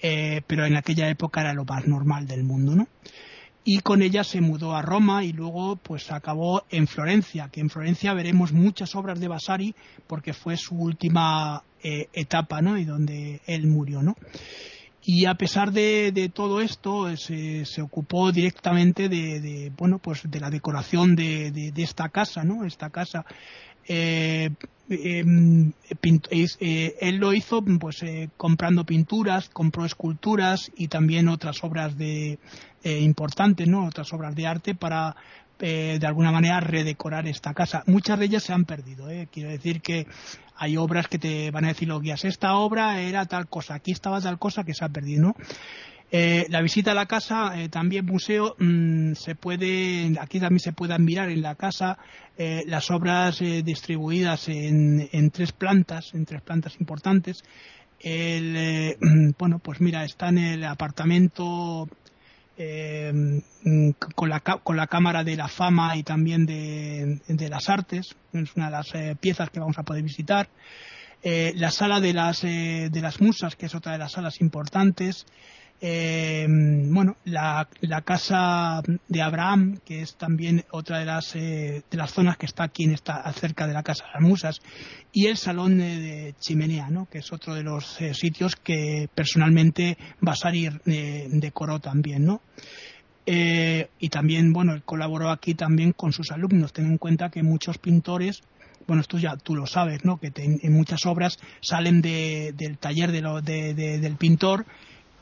eh, 0.00 0.40
pero 0.46 0.64
en 0.64 0.76
aquella 0.76 1.10
época 1.10 1.42
era 1.42 1.52
lo 1.52 1.66
más 1.66 1.86
normal 1.86 2.26
del 2.26 2.42
mundo, 2.42 2.74
¿no? 2.74 2.88
y 3.68 3.80
con 3.80 4.00
ella 4.00 4.22
se 4.22 4.40
mudó 4.40 4.76
a 4.76 4.80
Roma 4.80 5.24
y 5.24 5.32
luego 5.32 5.74
pues 5.74 6.12
acabó 6.12 6.62
en 6.70 6.86
Florencia, 6.86 7.48
que 7.50 7.60
en 7.60 7.68
Florencia 7.68 8.14
veremos 8.14 8.52
muchas 8.52 8.94
obras 8.94 9.18
de 9.18 9.26
Vasari 9.26 9.74
porque 10.06 10.32
fue 10.32 10.56
su 10.56 10.76
última 10.76 11.64
eh, 11.82 12.08
etapa, 12.12 12.62
¿no? 12.62 12.78
Y 12.78 12.84
donde 12.84 13.40
él 13.44 13.66
murió, 13.66 14.02
¿no? 14.02 14.14
Y 15.02 15.26
a 15.26 15.34
pesar 15.34 15.72
de, 15.72 16.30
todo 16.32 16.60
esto, 16.60 17.08
eh, 17.08 17.16
se, 17.16 17.82
ocupó 17.82 18.30
directamente 18.30 19.08
de, 19.08 19.72
bueno, 19.76 19.98
pues 19.98 20.22
de 20.30 20.40
la 20.40 20.50
decoración 20.50 21.16
de, 21.16 21.72
esta 21.76 22.08
casa, 22.08 22.44
¿no? 22.44 22.64
Esta 22.64 22.90
casa 22.90 23.24
eh, 23.88 24.50
em, 24.88 25.72
él 26.60 27.16
lo 27.16 27.32
hizo 27.32 27.64
pues 27.80 28.04
comprando 28.36 28.84
pinturas, 28.84 29.48
compró 29.48 29.84
esculturas 29.84 30.70
y 30.76 30.88
también 30.88 31.28
otras 31.28 31.64
obras 31.64 31.98
de, 31.98 32.38
eh, 32.86 33.00
importantes, 33.00 33.66
¿no? 33.66 33.84
Otras 33.84 34.12
obras 34.12 34.36
de 34.36 34.46
arte 34.46 34.76
para 34.76 35.16
eh, 35.58 35.98
de 35.98 36.06
alguna 36.06 36.30
manera 36.30 36.60
redecorar 36.60 37.26
esta 37.26 37.52
casa. 37.52 37.82
Muchas 37.86 38.16
de 38.16 38.26
ellas 38.26 38.44
se 38.44 38.52
han 38.52 38.64
perdido. 38.64 39.10
¿eh? 39.10 39.26
Quiero 39.32 39.50
decir 39.50 39.80
que 39.80 40.06
hay 40.54 40.76
obras 40.76 41.08
que 41.08 41.18
te 41.18 41.50
van 41.50 41.64
a 41.64 41.68
decir 41.68 41.88
los 41.88 42.00
guías, 42.00 42.24
esta 42.24 42.54
obra 42.54 43.00
era 43.00 43.26
tal 43.26 43.48
cosa, 43.48 43.74
aquí 43.74 43.90
estaba 43.90 44.20
tal 44.20 44.38
cosa 44.38 44.62
que 44.62 44.72
se 44.72 44.84
ha 44.84 44.88
perdido. 44.88 45.20
¿no? 45.20 45.34
Eh, 46.10 46.46
la 46.50 46.62
visita 46.62 46.92
a 46.92 46.94
la 46.94 47.06
casa, 47.06 47.52
también 47.70 48.06
museo, 48.06 48.54
mm, 48.58 49.14
se 49.14 49.34
puede, 49.34 50.14
aquí 50.20 50.38
también 50.38 50.60
se 50.60 50.72
pueden 50.72 51.04
mirar 51.04 51.30
en 51.30 51.42
la 51.42 51.54
casa 51.54 51.98
las 52.38 52.90
obras 52.90 53.38
distribuidas 53.38 54.50
en, 54.50 55.08
en, 55.10 55.30
tres 55.30 55.52
plantas, 55.52 56.12
en 56.12 56.26
tres 56.26 56.42
plantas 56.42 56.78
importantes. 56.78 57.42
El, 57.98 58.96
bueno, 59.38 59.58
pues 59.58 59.80
mira, 59.80 60.04
está 60.04 60.28
en 60.28 60.38
el 60.38 60.64
apartamento 60.64 61.88
eh, 62.58 63.42
con, 64.14 64.30
la, 64.30 64.40
con 64.40 64.76
la 64.76 64.86
Cámara 64.86 65.22
de 65.22 65.36
la 65.36 65.48
Fama 65.48 65.94
y 65.96 66.02
también 66.02 66.46
de, 66.46 67.48
las 67.50 67.68
Artes, 67.68 68.16
es 68.32 68.56
una 68.56 68.66
de 68.66 68.72
las 68.72 68.94
eh, 68.94 69.16
piezas 69.20 69.50
que 69.50 69.60
vamos 69.60 69.78
a 69.78 69.82
poder 69.82 70.02
visitar. 70.02 70.48
Eh, 71.22 71.52
la 71.56 71.70
sala 71.70 72.00
de 72.00 72.14
las, 72.14 72.42
de 72.42 73.00
las 73.02 73.20
musas, 73.20 73.56
que 73.56 73.66
es 73.66 73.74
otra 73.74 73.92
de 73.92 73.98
las 73.98 74.12
salas 74.12 74.40
importantes. 74.40 75.26
Eh, 75.80 76.46
bueno, 76.48 77.16
la, 77.24 77.68
casa 78.04 78.80
de 79.08 79.22
Abraham, 79.22 79.78
que 79.84 80.00
es 80.00 80.16
también 80.16 80.64
otra 80.70 80.98
de 80.98 81.04
las, 81.04 81.36
eh, 81.36 81.82
de 81.90 81.96
las 81.96 82.12
zonas 82.12 82.38
que 82.38 82.46
está 82.46 82.64
aquí 82.64 82.84
en 82.84 82.92
esta, 82.92 83.30
cerca 83.32 83.66
de 83.66 83.74
la 83.74 83.82
casa 83.82 84.06
de 84.06 84.12
las 84.14 84.22
musas, 84.22 84.60
y 85.12 85.26
el 85.26 85.36
salón 85.36 85.78
de, 85.78 86.34
Chimenea, 86.40 86.88
¿no? 86.88 87.06
que 87.10 87.18
es 87.18 87.32
otro 87.32 87.54
de 87.54 87.62
los 87.62 88.00
eh, 88.00 88.14
sitios 88.14 88.56
que 88.56 89.08
personalmente 89.14 89.98
Vasari 90.20 90.68
decoró 90.84 91.78
también. 91.80 92.24
¿no? 92.24 92.40
y 93.28 94.08
también, 94.08 94.52
bueno, 94.52 94.72
él 94.72 94.84
colaboró 94.84 95.30
aquí 95.30 95.54
también 95.54 95.92
con 95.92 96.12
sus 96.12 96.30
alumnos. 96.30 96.72
Ten 96.72 96.86
en 96.86 96.96
cuenta 96.96 97.28
que 97.28 97.42
muchos 97.42 97.76
pintores 97.78 98.40
bueno, 98.86 99.00
esto 99.00 99.18
ya 99.18 99.36
tú 99.36 99.56
lo 99.56 99.66
sabes, 99.66 100.04
¿no? 100.04 100.18
Que 100.18 100.30
en 100.36 100.72
muchas 100.72 101.06
obras 101.06 101.38
salen 101.60 102.02
del 102.02 102.78
taller 102.78 103.10
de 103.10 103.74
del 103.74 104.16
pintor 104.16 104.64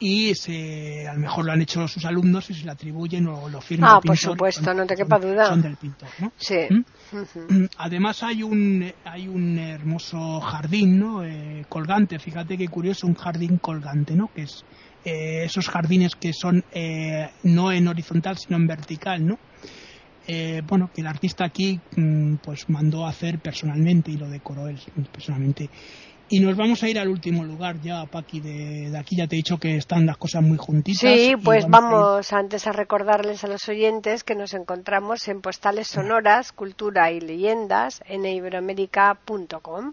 y 0.06 0.34
se, 0.34 1.08
a 1.08 1.14
lo 1.14 1.20
mejor 1.20 1.46
lo 1.46 1.52
han 1.52 1.62
hecho 1.62 1.88
sus 1.88 2.04
alumnos 2.04 2.50
y 2.50 2.54
se 2.54 2.66
le 2.66 2.72
atribuyen 2.72 3.26
o 3.26 3.48
lo 3.48 3.62
firman. 3.62 3.90
Ah, 3.90 4.00
por 4.02 4.18
supuesto, 4.18 4.74
no 4.74 4.84
te 4.84 4.96
quepa 4.96 5.18
duda. 5.18 5.46
Son 5.46 5.62
del 5.62 5.76
pintor, 5.76 6.10
¿no? 6.18 6.30
Sí. 6.36 6.58
¿Mm? 6.68 7.64
Además 7.78 8.22
hay 8.22 8.42
un, 8.42 8.92
hay 9.02 9.28
un 9.28 9.58
hermoso 9.58 10.42
jardín, 10.42 10.98
¿no? 10.98 11.24
Eh, 11.24 11.64
colgante, 11.70 12.18
fíjate 12.18 12.58
qué 12.58 12.68
curioso, 12.68 13.06
un 13.06 13.14
jardín 13.14 13.56
colgante, 13.56 14.14
¿no? 14.14 14.30
Que 14.34 14.42
es 14.42 14.62
eh, 15.06 15.44
esos 15.44 15.70
jardines 15.70 16.16
que 16.16 16.34
son 16.34 16.62
eh, 16.72 17.30
no 17.44 17.72
en 17.72 17.88
horizontal 17.88 18.36
sino 18.36 18.58
en 18.58 18.66
vertical, 18.66 19.26
¿no? 19.26 19.38
bueno, 20.66 20.90
que 20.94 21.02
el 21.02 21.06
artista 21.06 21.44
aquí 21.44 21.78
mm, 21.96 22.36
pues 22.36 22.70
mandó 22.70 23.04
a 23.04 23.10
hacer 23.10 23.40
personalmente 23.40 24.10
y 24.10 24.16
lo 24.16 24.26
decoró 24.28 24.68
él 24.68 24.80
personalmente. 25.12 25.68
Y 26.28 26.40
nos 26.40 26.56
vamos 26.56 26.82
a 26.82 26.88
ir 26.88 26.98
al 26.98 27.08
último 27.08 27.44
lugar 27.44 27.80
ya, 27.82 28.06
Paqui, 28.06 28.40
de, 28.40 28.90
de 28.90 28.98
aquí 28.98 29.16
ya 29.16 29.26
te 29.26 29.36
he 29.36 29.38
dicho 29.38 29.58
que 29.58 29.76
están 29.76 30.06
las 30.06 30.16
cosas 30.16 30.42
muy 30.42 30.56
juntitas. 30.56 31.00
Sí, 31.00 31.34
pues 31.42 31.66
vamos, 31.68 32.32
antes 32.32 32.66
a 32.66 32.72
recordarles 32.72 33.44
a 33.44 33.48
los 33.48 33.68
oyentes 33.68 34.24
que 34.24 34.34
nos 34.34 34.54
encontramos 34.54 35.28
en 35.28 35.42
Postales 35.42 35.88
Sonoras, 35.88 36.52
Cultura 36.52 37.12
y 37.12 37.20
Leyendas 37.20 38.02
en 38.06 38.24
iberoamérica.com. 38.24 39.92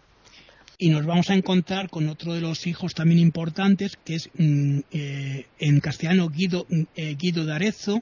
Y 0.77 0.89
nos 0.89 1.05
vamos 1.05 1.29
a 1.29 1.35
encontrar 1.35 1.89
con 1.89 2.07
otro 2.07 2.33
de 2.33 2.41
los 2.41 2.65
hijos 2.65 2.95
también 2.95 3.19
importantes, 3.19 3.97
que 4.03 4.15
es 4.15 4.29
mm, 4.33 4.79
eh, 4.91 5.45
en 5.59 5.79
castellano 5.81 6.29
Guido, 6.29 6.65
eh, 6.95 7.15
Guido 7.19 7.45
d'Arezzo 7.45 8.01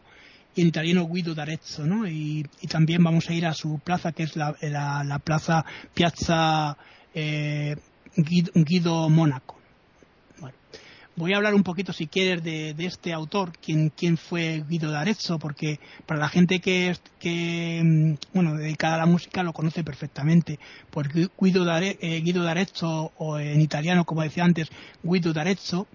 y 0.55 0.61
en 0.61 0.67
italiano 0.67 1.07
Guido 1.07 1.33
d'Arezzo, 1.33 1.85
¿no? 1.87 2.07
Y, 2.07 2.45
también 2.69 3.03
vamos 3.03 3.27
a 3.29 3.33
ir 3.33 3.47
a 3.47 3.53
su 3.53 3.79
plaza, 3.79 4.11
que 4.11 4.23
es 4.23 4.35
la, 4.35 4.55
la 4.61 5.19
plaza 5.19 5.65
Piazza 5.93 6.77
eh, 7.13 7.75
Guido, 8.23 9.09
Mónaco. 9.09 9.57
Bueno, 10.39 10.55
voy 11.15 11.33
a 11.33 11.37
hablar 11.37 11.53
un 11.53 11.63
poquito, 11.63 11.93
si 11.93 12.07
quieres, 12.07 12.43
de, 12.43 12.75
este 12.79 13.13
autor, 13.13 13.51
quién, 13.61 13.89
quién 13.89 14.17
fue 14.17 14.63
Guido 14.67 14.91
d'Arezzo, 14.91 15.39
porque 15.39 15.79
para 16.05 16.19
la 16.19 16.29
gente 16.29 16.59
que, 16.59 16.95
que 17.19 17.81
mm, 17.83 18.13
bueno, 18.33 18.55
dedicada 18.55 18.95
a 18.95 18.99
la 18.99 19.05
música 19.05 19.43
lo 19.43 19.53
conoce 19.53 19.83
perfectamente. 19.83 20.59
Porque 20.89 21.29
Guido, 21.39 21.65
eh, 21.79 22.21
Guido 22.21 22.43
d'Arezzo, 22.43 23.11
o 23.17 23.39
en 23.39 23.61
italiano, 23.61 24.05
como 24.05 24.23
decía 24.23 24.43
antes, 24.43 24.69
Guido 25.03 25.33
d'Arezzo, 25.33 25.87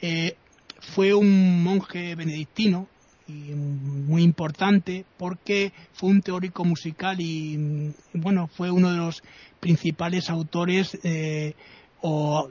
eh, 0.00 0.36
fue 0.80 1.14
un 1.14 1.62
monje 1.62 2.14
benedictino 2.14 2.88
y 3.26 3.54
muy 3.54 4.22
importante 4.22 5.04
porque 5.16 5.72
fue 5.92 6.10
un 6.10 6.20
teórico 6.20 6.64
musical 6.64 7.20
y 7.20 7.92
bueno 8.12 8.48
fue 8.48 8.70
uno 8.70 8.90
de 8.90 8.98
los 8.98 9.22
principales 9.60 10.28
autores 10.28 10.98
eh, 11.04 11.54
o 12.02 12.50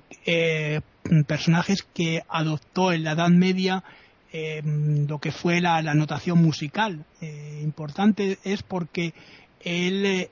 personajes 1.27 1.83
que 1.93 2.23
adoptó 2.27 2.91
en 2.91 3.03
la 3.03 3.12
Edad 3.12 3.29
Media 3.29 3.83
lo 4.33 5.19
que 5.19 5.31
fue 5.31 5.62
la, 5.62 5.81
notación 5.93 6.41
musical. 6.41 7.05
importante 7.62 8.39
es 8.43 8.63
porque 8.63 9.13
él, 9.63 10.29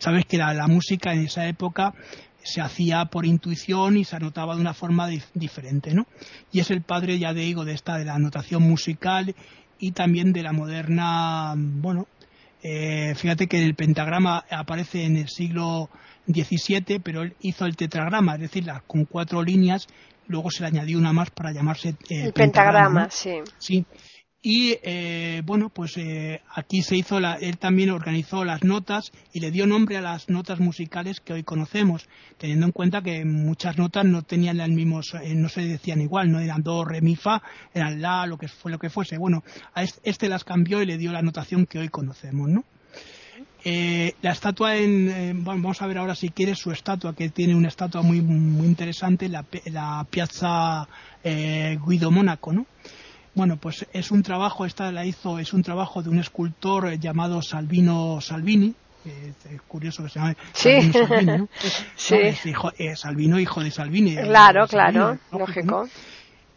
sabes 0.00 0.26
que 0.26 0.36
la, 0.36 0.66
música 0.66 1.12
en 1.12 1.26
esa 1.26 1.46
época 1.46 1.94
se 2.48 2.60
hacía 2.62 3.04
por 3.06 3.26
intuición 3.26 3.96
y 3.98 4.04
se 4.04 4.16
anotaba 4.16 4.54
de 4.54 4.60
una 4.62 4.72
forma 4.72 5.08
diferente, 5.34 5.92
¿no? 5.92 6.06
Y 6.50 6.60
es 6.60 6.70
el 6.70 6.82
padre, 6.82 7.18
ya 7.18 7.34
digo, 7.34 7.64
de 7.64 7.74
esta, 7.74 7.98
de 7.98 8.06
la 8.06 8.18
notación 8.18 8.62
musical 8.62 9.34
y 9.78 9.92
también 9.92 10.32
de 10.32 10.42
la 10.42 10.52
moderna, 10.52 11.54
bueno, 11.56 12.06
eh, 12.62 13.14
fíjate 13.16 13.46
que 13.46 13.64
el 13.64 13.74
pentagrama 13.74 14.44
aparece 14.50 15.04
en 15.04 15.16
el 15.16 15.28
siglo 15.28 15.90
XVII, 16.26 17.00
pero 17.00 17.22
él 17.22 17.36
hizo 17.40 17.66
el 17.66 17.76
tetragrama, 17.76 18.34
es 18.34 18.40
decir, 18.40 18.66
con 18.86 19.04
cuatro 19.04 19.42
líneas, 19.42 19.86
luego 20.26 20.50
se 20.50 20.62
le 20.62 20.68
añadió 20.68 20.98
una 20.98 21.12
más 21.12 21.30
para 21.30 21.52
llamarse 21.52 21.90
eh, 22.08 22.24
el 22.24 22.32
pentagrama, 22.32 23.10
sí. 23.10 23.42
Sí, 23.58 23.84
y 24.40 24.78
eh, 24.84 25.42
bueno, 25.44 25.68
pues 25.68 25.96
eh, 25.96 26.42
aquí 26.54 26.82
se 26.82 26.96
hizo, 26.96 27.18
la, 27.18 27.34
él 27.34 27.58
también 27.58 27.90
organizó 27.90 28.44
las 28.44 28.62
notas 28.62 29.10
y 29.32 29.40
le 29.40 29.50
dio 29.50 29.66
nombre 29.66 29.96
a 29.96 30.00
las 30.00 30.28
notas 30.28 30.60
musicales 30.60 31.20
que 31.20 31.32
hoy 31.32 31.42
conocemos, 31.42 32.08
teniendo 32.36 32.66
en 32.66 32.72
cuenta 32.72 33.02
que 33.02 33.24
muchas 33.24 33.78
notas 33.78 34.04
no 34.04 34.22
tenían 34.22 34.60
el 34.60 34.70
mismo, 34.70 35.00
eh, 35.00 35.34
no 35.34 35.48
se 35.48 35.62
decían 35.62 36.00
igual, 36.00 36.30
no 36.30 36.38
eran 36.38 36.62
do, 36.62 36.84
re, 36.84 37.00
mi, 37.00 37.16
fa, 37.16 37.42
eran 37.74 38.00
la, 38.00 38.26
lo 38.26 38.38
que 38.38 38.46
fue 38.46 38.70
lo 38.70 38.78
que 38.78 38.90
fuese. 38.90 39.18
Bueno, 39.18 39.42
a 39.74 39.82
este 39.82 40.28
las 40.28 40.44
cambió 40.44 40.80
y 40.82 40.86
le 40.86 40.98
dio 40.98 41.10
la 41.10 41.22
notación 41.22 41.66
que 41.66 41.80
hoy 41.80 41.88
conocemos, 41.88 42.48
¿no? 42.48 42.64
la 43.64 44.32
estatua 44.32 44.76
en, 44.76 45.44
vamos 45.44 45.82
a 45.82 45.86
ver 45.86 45.98
ahora 45.98 46.14
si 46.14 46.30
quieres 46.30 46.58
su 46.58 46.72
estatua, 46.72 47.14
que 47.14 47.28
tiene 47.28 47.54
una 47.54 47.68
estatua 47.68 48.00
muy, 48.00 48.22
muy 48.22 48.66
interesante, 48.66 49.28
la, 49.28 49.44
la 49.66 50.06
Piazza 50.08 50.88
Guido 51.22 52.10
Mónaco, 52.10 52.54
¿no? 52.54 52.64
Bueno, 53.34 53.56
pues 53.56 53.86
es 53.92 54.10
un 54.10 54.22
trabajo, 54.22 54.64
esta 54.64 54.90
la 54.90 55.04
hizo, 55.04 55.38
es 55.38 55.52
un 55.52 55.62
trabajo 55.62 56.02
de 56.02 56.10
un 56.10 56.18
escultor 56.18 56.98
llamado 56.98 57.40
Salvino 57.42 58.20
Salvini, 58.20 58.74
es 59.04 59.62
curioso 59.66 60.02
que 60.02 60.08
se 60.08 60.18
llame 60.18 60.36
sí. 60.52 60.92
Salvini, 60.92 61.38
¿no? 61.38 61.48
sí. 61.96 62.16
hijo, 62.44 62.72
eh, 62.78 62.96
Salvino, 62.96 63.38
hijo 63.38 63.62
de 63.62 63.70
Salvini. 63.70 64.16
Claro, 64.16 64.66
claro, 64.66 65.18
lógico. 65.32 65.88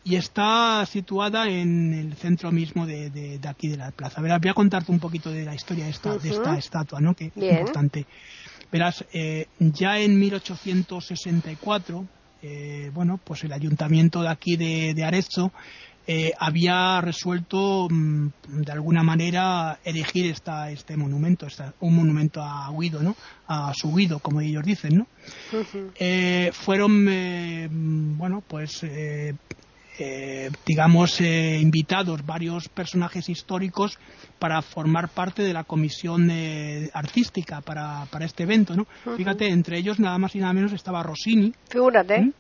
Y 0.04 0.16
está 0.16 0.84
situada 0.88 1.48
en 1.48 1.94
el 1.94 2.16
centro 2.16 2.52
mismo 2.52 2.88
de, 2.88 3.40
aquí 3.48 3.68
de 3.68 3.78
la 3.78 3.92
plaza. 3.92 4.20
Verás, 4.20 4.42
voy 4.42 4.50
a 4.50 4.56
contarte 4.56 4.92
un 4.92 5.00
poquito 5.00 5.32
de 5.32 5.46
la 5.46 5.54
historia 5.54 5.86
de 5.86 5.92
esta, 5.92 6.18
de 6.18 6.30
esta 6.30 6.58
estatua, 6.58 7.00
¿no? 7.00 7.14
Que 7.14 7.26
es 7.26 7.34
importante. 7.36 8.08
Verás, 8.72 9.06
eh, 9.14 9.48
ya 9.60 10.00
en 10.00 10.18
1864, 10.18 12.06
eh, 12.42 12.90
bueno, 12.96 13.20
pues 13.24 13.44
el 13.44 13.54
ayuntamiento 13.54 14.24
de 14.24 14.30
aquí 14.30 14.56
de, 14.56 14.96
de 14.96 15.04
Arezzo 15.04 15.52
eh, 16.14 16.34
había 16.38 17.00
resuelto 17.00 17.88
mm, 17.90 18.28
de 18.50 18.72
alguna 18.74 19.02
manera 19.02 19.80
elegir 19.86 20.26
esta, 20.26 20.70
este 20.70 20.98
monumento, 20.98 21.48
un 21.80 21.96
monumento 21.96 22.42
a 22.42 22.70
Guido, 22.78 23.02
¿no? 23.02 23.16
A 23.48 23.72
su 23.74 23.96
Guido, 23.96 24.20
como 24.20 24.42
ellos 24.42 24.66
dicen, 24.66 24.98
¿no? 24.98 25.08
Eh, 25.96 26.52
fueron, 26.52 27.08
eh, 27.10 27.70
bueno, 27.72 28.44
pues, 28.46 28.86
digamos, 30.66 31.22
invitados 31.22 32.26
varios 32.26 32.68
personajes 32.68 33.30
históricos 33.30 33.98
para 34.38 34.62
formar 34.62 35.08
parte 35.08 35.44
de 35.44 35.54
la 35.54 35.64
comisión 35.64 36.30
artística 36.94 37.62
para, 37.62 38.06
para, 38.12 38.26
este 38.26 38.44
evento, 38.44 38.76
¿no? 38.76 38.86
Fíjate, 39.16 39.48
entre 39.48 39.78
ellos 39.78 39.98
nada 39.98 40.18
más 40.18 40.36
y 40.36 40.40
nada 40.40 40.52
menos 40.52 40.74
estaba 40.74 41.04
Rossini. 41.04 41.54
Figúrate. 41.70 42.34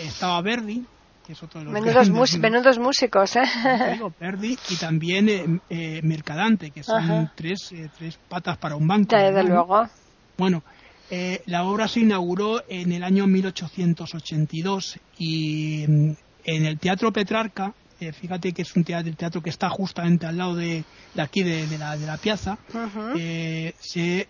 Estaba 0.00 0.40
Verdi, 0.42 0.84
menudos, 2.38 2.78
músicos, 2.78 3.36
¿eh? 3.36 3.42
Perdi 4.18 4.56
y 4.70 4.76
también 4.76 5.28
eh, 5.28 5.60
eh, 5.68 6.00
Mercadante, 6.02 6.70
que 6.70 6.82
son 6.82 7.30
tres, 7.34 7.72
eh, 7.72 7.88
tres 7.96 8.18
patas 8.28 8.56
para 8.58 8.76
un 8.76 8.86
banco. 8.86 9.16
Desde 9.16 9.44
luego. 9.44 9.88
Bueno, 10.36 10.62
la 11.46 11.64
obra 11.64 11.88
se 11.88 12.00
inauguró 12.00 12.62
en 12.68 12.92
el 12.92 13.02
año 13.02 13.26
1882 13.26 14.98
y 15.18 15.84
mm, 15.86 16.12
en 16.44 16.66
el 16.66 16.78
Teatro 16.78 17.12
Petrarca, 17.12 17.74
fíjate 17.98 18.52
que 18.52 18.62
es 18.62 18.76
un 18.76 18.84
teatro, 18.84 19.12
teatro 19.14 19.42
que 19.42 19.50
está 19.50 19.70
justamente 19.70 20.26
al 20.26 20.36
lado 20.36 20.54
de, 20.54 20.84
aquí 21.16 21.42
de, 21.42 21.66
la, 21.78 21.96
de 21.96 22.06
la 22.06 22.18
piazza, 22.18 22.58
se, 23.14 24.28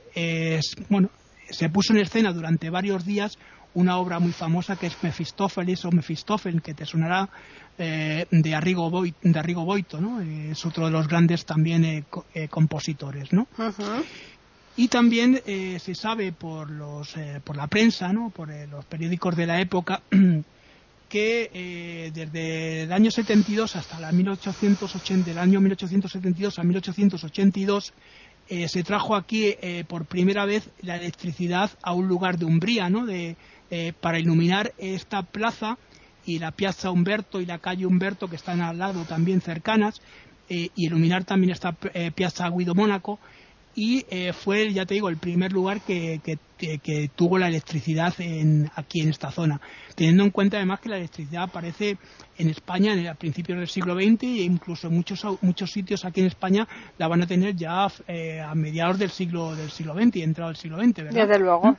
bueno, 0.89 1.11
se 1.51 1.69
puso 1.69 1.93
en 1.93 2.01
escena 2.01 2.33
durante 2.33 2.71
varios 2.71 3.05
días 3.05 3.39
una 3.77 3.99
obra 3.99 4.19
muy 4.19 4.33
famosa 4.33 4.77
que 4.77 4.87
es 4.87 4.97
Mefistófeles 5.03 5.85
o 5.85 5.91
Mefistófeles, 5.93 6.63
que 6.63 6.73
te 6.73 6.87
sonará 6.87 7.29
eh, 7.79 8.27
de, 8.31 8.55
Arrigo 8.55 8.89
Boito, 8.91 9.19
de 9.23 9.39
Arrigo 9.39 9.67
Boito, 9.67 10.01
¿no? 10.01 10.21
Es 10.23 10.65
otro 10.65 10.87
de 10.87 10.91
los 10.91 11.07
grandes 11.07 11.45
también 11.45 11.85
eh, 11.85 12.05
eh, 12.33 12.49
compositores, 12.49 13.35
¿no? 13.35 13.47
Y 14.79 14.89
también 14.89 15.41
se 15.47 15.95
sabe 15.95 16.33
por, 16.33 16.71
los, 16.71 17.15
por 17.45 17.57
la 17.57 17.67
prensa, 17.67 18.13
¿no? 18.13 18.29
por 18.29 18.51
los 18.51 18.85
periódicos 18.85 19.35
de 19.35 19.47
la 19.47 19.59
época, 19.59 20.03
que 21.09 22.11
desde 22.13 22.83
el 22.83 22.93
año 22.93 23.11
72 23.11 23.75
hasta 23.75 23.99
la 23.99 24.13
1880, 24.13 25.31
del 25.31 25.39
año 25.39 25.63
1872 25.63 26.59
a 26.59 26.63
1882 26.63 27.95
se 28.69 28.83
trajo 28.85 29.17
aquí 29.17 29.55
por 29.89 30.05
primera 30.05 30.45
vez 30.45 30.69
la 30.83 30.97
electricidad 30.97 31.71
a 31.81 31.95
un 31.95 32.07
lugar 32.07 32.37
de 32.37 32.45
Umbría, 32.45 32.91
¿no? 32.91 33.07
De, 33.07 33.39
eh, 33.69 33.93
para 34.01 34.21
iluminar 34.21 34.73
esta 34.79 35.23
plaza 35.23 35.77
y 36.25 36.39
la 36.39 36.53
Piazza 36.53 36.93
Humberto 36.93 37.41
y 37.41 37.47
la 37.47 37.59
calle 37.59 37.85
Humberto 37.85 38.29
que 38.29 38.37
están 38.37 38.61
al 38.61 38.79
lado 38.79 39.05
también 39.05 39.41
cercanas 39.41 40.01
eh, 40.49 40.69
y 40.77 40.87
iluminar 40.87 41.25
también 41.25 41.51
esta 41.51 41.77
eh, 41.93 42.13
Piazza 42.15 42.49
Guido 42.49 42.77
Mónaco 42.77 43.19
y 43.79 44.07
fue, 44.33 44.73
ya 44.73 44.87
te 44.87 44.95
digo, 44.95 45.11
el 45.11 45.19
primer 45.19 45.53
lugar 45.53 45.83
que, 45.83 46.39
tuvo 47.15 47.37
la 47.37 47.49
electricidad 47.49 48.15
en, 48.21 48.71
aquí 48.75 49.03
en 49.03 49.11
esta 49.11 49.31
zona. 49.31 49.61
Teniendo 49.95 50.25
en 50.25 50.31
cuenta 50.31 50.57
además 50.57 50.81
que 50.81 50.89
la 50.89 50.97
electricidad 50.97 51.43
aparece 51.43 51.99
en 52.39 52.49
España 52.49 52.95
en, 52.95 53.07
a 53.07 53.13
principios 53.13 53.59
del 53.59 53.69
siglo 53.69 53.95
XX 53.95 54.23
e 54.23 54.45
incluso 54.45 54.89
muchos, 54.89 55.23
muchos 55.43 55.73
sitios 55.73 56.07
aquí 56.07 56.21
en 56.21 56.29
España 56.29 56.67
la 56.97 57.07
van 57.07 57.23
a 57.23 57.27
tener 57.27 57.55
ya 57.55 57.85
a 57.85 58.55
mediados 58.55 58.99
del 58.99 59.11
siglo 59.11 59.55
del 59.55 59.71
siglo 59.71 59.93
XX 59.93 60.17
y 60.17 60.23
entrado 60.23 60.51
el 60.51 60.57
siglo 60.57 60.79
XX, 60.79 60.95
¿verdad? 60.95 61.27
Desde 61.27 61.39
luego. 61.39 61.77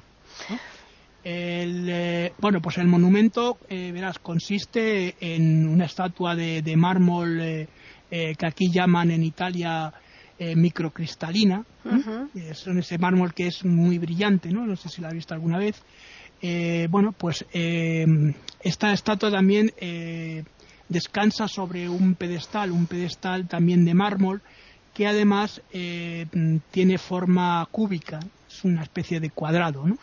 El, 1.30 1.90
eh, 1.90 2.32
bueno, 2.40 2.62
pues 2.62 2.78
el 2.78 2.88
monumento, 2.88 3.58
eh, 3.68 3.92
verás, 3.92 4.18
consiste 4.18 5.14
en 5.20 5.68
una 5.68 5.84
estatua 5.84 6.38
de, 6.38 6.74
mármol 6.78 7.42
eh, 7.42 7.68
que 8.10 8.48
aquí 8.48 8.72
llaman 8.72 9.12
en 9.12 9.26
Italia 9.26 9.92
microcristalina. 10.40 11.66
Es 12.34 12.66
ese 12.66 12.98
mármol 12.98 13.34
que 13.34 13.48
es 13.48 13.66
muy 13.66 13.98
brillante, 13.98 14.52
¿no? 14.52 14.66
No 14.66 14.78
sé 14.78 14.88
si 14.88 15.02
la 15.02 15.10
has 15.10 15.16
visto 15.16 15.34
alguna 15.34 15.58
vez. 15.58 15.84
bueno, 16.90 17.12
pues 17.12 17.46
esta 17.52 18.94
estatua 18.94 19.30
también 19.30 19.74
descansa 20.88 21.50
sobre 21.50 21.90
un 21.90 22.16
pedestal, 22.16 22.72
un 22.72 22.86
pedestal 22.86 23.50
también 23.50 23.84
de 23.84 23.96
mármol 23.96 24.42
que 24.94 25.08
además 25.08 25.62
tiene 26.72 26.98
forma 27.00 27.68
cúbica, 27.70 28.20
es 28.48 28.64
una 28.64 28.84
especie 28.84 29.20
de 29.20 29.32
cuadrado, 29.32 29.86
¿no? 29.86 29.98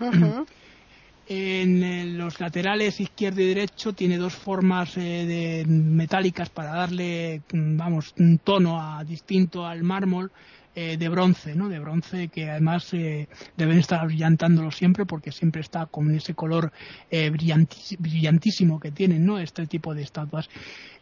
En 1.26 2.18
los 2.18 2.38
laterales 2.38 3.00
izquierdo 3.00 3.40
y 3.40 3.46
derecho 3.46 3.94
tiene 3.94 4.18
dos 4.18 4.34
formas 4.34 4.94
eh, 4.98 5.24
de 5.26 5.64
metálicas 5.66 6.50
para 6.50 6.74
darle, 6.74 7.40
mm, 7.50 7.78
vamos, 7.78 8.14
un 8.18 8.38
tono 8.38 8.78
a, 8.78 9.02
distinto 9.04 9.64
al 9.64 9.82
mármol 9.82 10.30
eh, 10.74 10.98
de 10.98 11.08
bronce, 11.08 11.54
¿no? 11.54 11.70
De 11.70 11.78
bronce 11.78 12.28
que 12.28 12.50
además 12.50 12.92
eh, 12.92 13.28
deben 13.56 13.78
estar 13.78 14.04
brillantándolo 14.04 14.70
siempre 14.70 15.06
porque 15.06 15.32
siempre 15.32 15.62
está 15.62 15.86
con 15.86 16.14
ese 16.14 16.34
color 16.34 16.72
brillantísimo 17.10 18.78
que 18.78 18.90
tienen, 18.90 19.24
¿no? 19.24 19.38
Este 19.38 19.66
tipo 19.66 19.94
de 19.94 20.02
estatuas. 20.02 20.50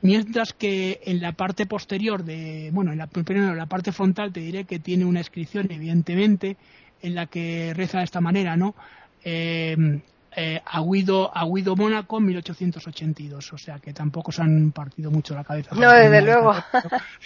Mientras 0.03 0.53
que 0.53 1.01
en 1.05 1.21
la 1.21 1.33
parte 1.33 1.67
posterior 1.67 2.23
de, 2.23 2.71
bueno, 2.73 2.93
en 2.93 2.99
la, 2.99 3.09
en 3.13 3.57
la 3.57 3.67
parte 3.67 3.91
frontal 3.91 4.33
te 4.33 4.41
diré 4.41 4.67
que 4.67 4.79
tiene 4.79 5.05
una 5.05 5.21
inscripción, 5.21 5.67
evidentemente, 5.71 6.57
en 7.01 7.17
la 7.17 7.27
que 7.27 7.73
reza 7.75 7.99
de 7.99 8.05
esta 8.05 8.21
manera, 8.21 8.57
¿no? 8.57 8.77
eh, 9.25 10.01
eh, 10.35 10.61
Aguido, 10.65 11.31
Aguido 11.37 11.77
Mónaco 11.77 12.19
1882, 12.19 13.53
o 13.53 13.59
sea 13.59 13.79
que 13.79 13.93
tampoco 13.93 14.33
se 14.33 14.41
han 14.41 14.73
partido 14.73 15.11
mucho 15.11 15.35
la 15.35 15.45
cabeza. 15.45 15.75
No, 15.75 15.91
desde 15.93 16.23
luego. 16.23 16.55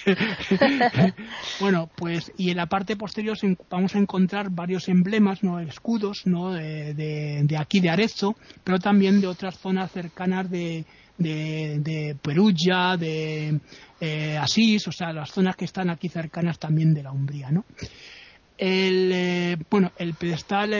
bueno, 1.60 1.88
pues 1.94 2.32
y 2.36 2.50
en 2.50 2.56
la 2.56 2.66
parte 2.66 2.96
posterior 2.96 3.36
vamos 3.70 3.94
a 3.94 3.98
encontrar 3.98 4.50
varios 4.50 4.88
emblemas, 4.88 5.44
no 5.44 5.60
escudos, 5.60 6.22
no 6.24 6.52
de, 6.52 7.56
aquí 7.56 7.78
de 7.80 7.90
Arezzo, 7.90 8.36
pero 8.64 8.80
también 8.80 9.20
de 9.20 9.28
otras 9.28 9.56
zonas 9.56 9.92
cercanas 9.92 10.50
de, 10.50 10.84
de, 11.16 12.16
Perugia, 12.20 12.96
de 12.96 13.60
eh, 14.00 14.36
Asís, 14.36 14.88
o 14.88 14.92
sea, 14.92 15.12
las 15.12 15.30
zonas 15.30 15.54
que 15.54 15.64
están 15.64 15.90
aquí 15.90 16.08
cercanas 16.08 16.58
también 16.58 16.92
de 16.92 17.04
la 17.04 17.12
Umbría, 17.12 17.52
¿no? 17.52 17.64
El, 18.58 19.12
eh, 19.12 19.56
bueno, 19.70 19.92
el 19.98 20.14
pedestal, 20.14 20.74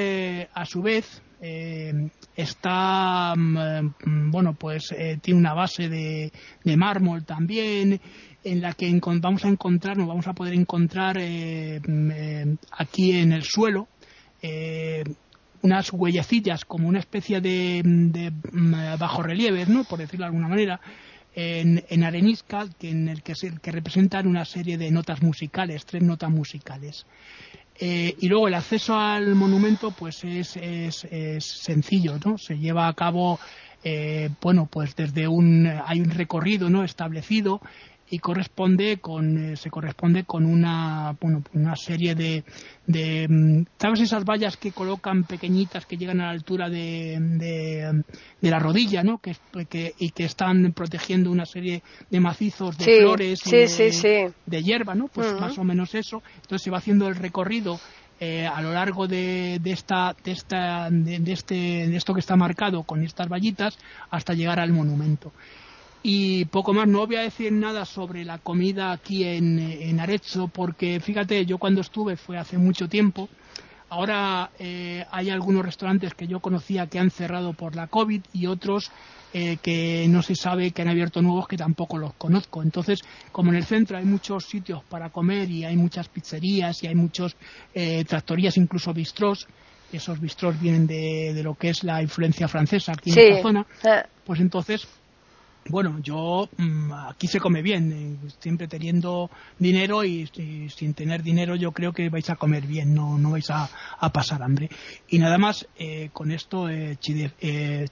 a 0.53 0.65
su 0.65 0.83
vez, 0.83 1.23
Eh, 1.40 2.09
está, 2.35 3.35
mm, 3.37 4.31
bueno, 4.31 4.55
pues 4.55 4.92
eh, 4.92 5.18
tiene 5.20 5.40
una 5.40 5.55
base 5.55 5.88
de, 5.88 6.33
mármol 6.77 7.25
también, 7.25 8.01
en 8.42 8.61
la 8.61 8.72
que 8.72 8.99
vamos 9.20 9.44
a 9.44 9.49
encontrar, 9.49 9.96
nos 9.96 10.09
vamos 10.09 10.27
a 10.27 10.33
poder 10.33 10.55
encontrar 10.55 11.18
mm, 11.18 12.57
aquí 12.72 13.12
en 13.12 13.33
el 13.33 13.42
suelo 13.42 13.88
unas 15.62 15.92
huellecillas 15.92 16.64
como 16.64 16.87
una 16.87 17.01
especie 17.01 17.40
de, 17.40 17.83
de 17.85 18.33
bajorrelieves, 18.96 19.68
¿no? 19.68 19.83
Por 19.83 19.99
decirlo 19.99 20.25
de 20.25 20.29
alguna 20.29 20.46
manera, 20.46 20.81
en, 21.35 21.85
en 21.88 22.05
arenisca 22.05 22.66
que 22.79 22.90
en 22.90 23.09
el 23.09 23.22
que 23.22 23.72
representan 23.72 24.29
una 24.29 24.44
serie 24.44 24.79
de 24.79 24.90
notas 24.90 25.22
musicales, 25.22 25.85
tres 25.85 26.03
notas 26.03 26.31
musicales. 26.31 27.05
Eh, 27.79 28.15
y 28.19 28.29
luego 28.29 28.49
el 28.49 28.55
acceso 28.55 28.99
al 28.99 29.35
monumento 29.35 29.91
pues 29.91 30.25
es, 30.25 30.57
es, 30.57 31.45
sencillo, 31.45 32.19
¿no? 32.25 32.39
Se 32.39 32.59
lleva 32.59 32.89
a 32.89 32.95
cabo, 32.95 33.39
eh, 33.85 34.31
bueno, 34.41 34.67
pues 34.71 34.97
desde 34.97 35.29
un, 35.29 35.67
hay 35.85 36.01
un 36.01 36.11
recorrido, 36.11 36.71
¿no? 36.71 36.85
Establecido 36.85 37.61
y 38.11 38.19
corresponde 38.19 38.99
con 38.99 39.53
eh, 39.53 39.57
se 39.57 39.71
corresponde 39.71 40.25
con 40.25 40.47
una 40.47 41.16
bueno 41.21 41.42
una 41.55 41.75
serie 41.75 42.14
de, 42.14 42.45
de 42.87 43.27
mm, 43.29 43.64
sabes 43.79 44.01
esas 44.01 44.25
vallas 44.25 44.57
que 44.57 44.73
colocan 44.73 45.25
pequeñitas 45.25 45.87
que 45.87 45.97
llegan 45.97 46.21
a 46.21 46.27
la 46.27 46.31
altura 46.31 46.69
de, 46.69 47.19
de, 47.21 48.49
la 48.49 48.59
rodilla 48.59 49.03
no 49.03 49.19
que, 49.19 49.37
que, 49.69 49.95
y 49.99 50.11
que 50.11 50.25
están 50.25 50.73
protegiendo 50.73 51.31
una 51.31 51.47
serie 51.47 51.83
de 52.11 52.21
macizos 52.21 52.79
de 52.79 52.85
flores 53.01 53.40
y 53.47 53.51
de, 53.51 54.62
hierba 54.62 54.95
no 54.95 55.09
pues 55.09 55.33
más 55.40 55.59
o 55.59 55.64
menos 55.64 55.95
eso. 55.95 56.23
Entonces 56.37 56.62
se 56.62 56.71
va 56.71 56.79
haciendo 56.79 57.09
el 57.09 57.16
recorrido 57.16 57.79
eh, 58.21 58.47
a 58.47 58.62
lo 58.62 58.73
largo 58.73 59.07
de, 59.07 59.59
de 59.62 59.73
esta 59.73 60.14
de 60.25 60.33
esta 60.33 60.88
de, 60.90 61.33
este 61.33 61.55
de 61.55 61.97
esto 61.97 62.14
que 62.14 62.21
está 62.21 62.37
marcado 62.37 62.83
con 62.85 63.03
estas 63.03 63.29
vallitas 63.29 63.79
hasta 64.11 64.33
llegar 64.33 64.61
al 64.61 64.73
monumento 64.73 65.33
y 66.03 66.45
poco 66.47 66.73
más, 66.73 66.87
no 66.87 67.07
voy 67.07 67.17
a 67.17 67.23
decir 67.23 67.53
nada 67.53 67.85
sobre 67.85 68.25
la 68.25 68.39
comida 68.39 68.93
aquí 68.93 69.25
en, 69.25 69.59
en 69.59 69.99
Arezzo, 70.01 70.49
porque 70.49 71.01
fíjate, 71.01 71.45
yo 71.47 71.59
cuando 71.59 71.81
estuve 71.81 72.17
fue 72.17 72.39
hace 72.39 72.59
mucho 72.59 72.89
tiempo. 72.89 73.29
Ahora 73.89 74.51
eh, 74.59 75.05
hay 75.13 75.31
algunos 75.31 75.65
restaurantes 75.65 76.15
que 76.15 76.27
yo 76.27 76.41
conocía 76.41 76.89
que 76.89 76.99
han 76.99 77.11
cerrado 77.11 77.53
por 77.53 77.77
la 77.77 77.87
COVID 77.87 78.21
y 78.33 78.47
otros 78.47 78.91
eh, 79.33 79.59
que 79.63 80.07
no 80.09 80.23
se 80.23 80.35
sabe 80.35 80.73
que 80.73 80.83
han 80.83 80.89
abierto 80.89 81.23
nuevos 81.23 81.47
que 81.47 81.57
tampoco 81.57 81.97
los 81.97 82.15
conozco. 82.15 82.63
Entonces, 82.63 83.01
como 83.31 83.51
en 83.51 83.57
el 83.57 83.65
centro 83.65 83.97
hay 83.97 84.05
muchos 84.05 84.47
sitios 84.47 84.83
para 84.85 85.11
comer 85.11 85.51
y 85.51 85.65
hay 85.65 85.77
muchas 85.77 86.09
pizzerías 86.09 86.83
y 86.83 86.89
hay 86.89 86.97
muchos 86.97 87.37
eh, 87.75 88.05
tractorías, 88.05 88.57
incluso 88.57 88.93
bistrós, 88.93 89.47
esos 89.93 90.21
bistrós 90.21 90.59
vienen 90.61 90.87
de, 90.89 91.33
de, 91.33 91.43
lo 91.45 91.55
que 91.55 91.69
es 91.69 91.85
la 91.85 92.03
influencia 92.03 92.49
francesa 92.49 92.93
aquí 92.93 93.13
en 93.13 93.19
esta 93.19 93.43
zona, 93.43 93.67
pues 94.25 94.41
entonces 94.41 94.89
bueno, 95.69 95.99
yo 96.01 96.49
mm, 96.57 96.93
aquí 96.93 97.27
se 97.27 97.41
come 97.41 97.63
bien, 97.63 97.93
eh, 97.93 98.29
siempre 98.39 98.69
teniendo 98.69 99.31
dinero 99.59 100.05
y, 100.05 100.27
sin 100.27 100.95
tener 100.95 101.23
dinero 101.23 101.57
yo 101.57 101.73
creo 101.73 101.93
que 101.93 102.09
vais 102.09 102.29
a 102.31 102.37
comer 102.37 102.67
bien, 102.67 102.95
no, 102.95 103.19
no 103.19 103.33
vais 103.33 103.51
a, 103.51 103.69
pasar 104.13 104.43
hambre. 104.43 104.69
Y 105.09 105.19
nada 105.19 105.37
más, 105.39 105.67
eh, 105.79 106.11
con 106.13 106.31
esto 106.31 106.69
eh, 106.69 106.97
eh, 107.41 107.87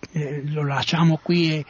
lo 0.45 0.65
lasciamo 0.65 1.19
qui 1.19 1.65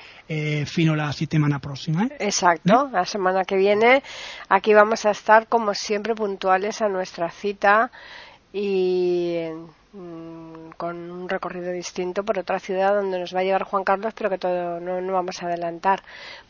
fino 0.67 0.95
la 0.95 1.13
semana 1.13 1.59
próxima. 1.59 2.09
Exacto, 2.19 2.89
la 2.93 3.05
semana 3.05 3.45
que 3.45 3.57
viene 3.57 4.03
aquí 4.49 4.75
vamos 4.75 5.05
a 5.07 5.11
estar 5.11 5.47
como 5.49 5.75
siempre 5.75 6.15
puntuales 6.15 6.81
a 6.83 6.89
nuestra 6.89 7.31
cita 7.31 7.91
y 8.53 9.49
Mm, 9.97 10.71
con 10.77 11.09
un 11.09 11.29
recorrido 11.29 11.71
distinto 11.71 12.25
por 12.25 12.37
otra 12.37 12.59
ciudad 12.59 12.97
donde 12.97 13.21
nos 13.21 13.33
va 13.33 13.41
a 13.41 13.45
llevar 13.45 13.63
Juan 13.63 13.85
Carlos, 13.85 14.13
pero 14.17 14.29
que 14.29 14.39
todo 14.39 14.81
no, 14.81 15.01
no 15.01 15.13
vamos 15.13 15.41
a 15.41 15.47
adelantar. 15.47 16.03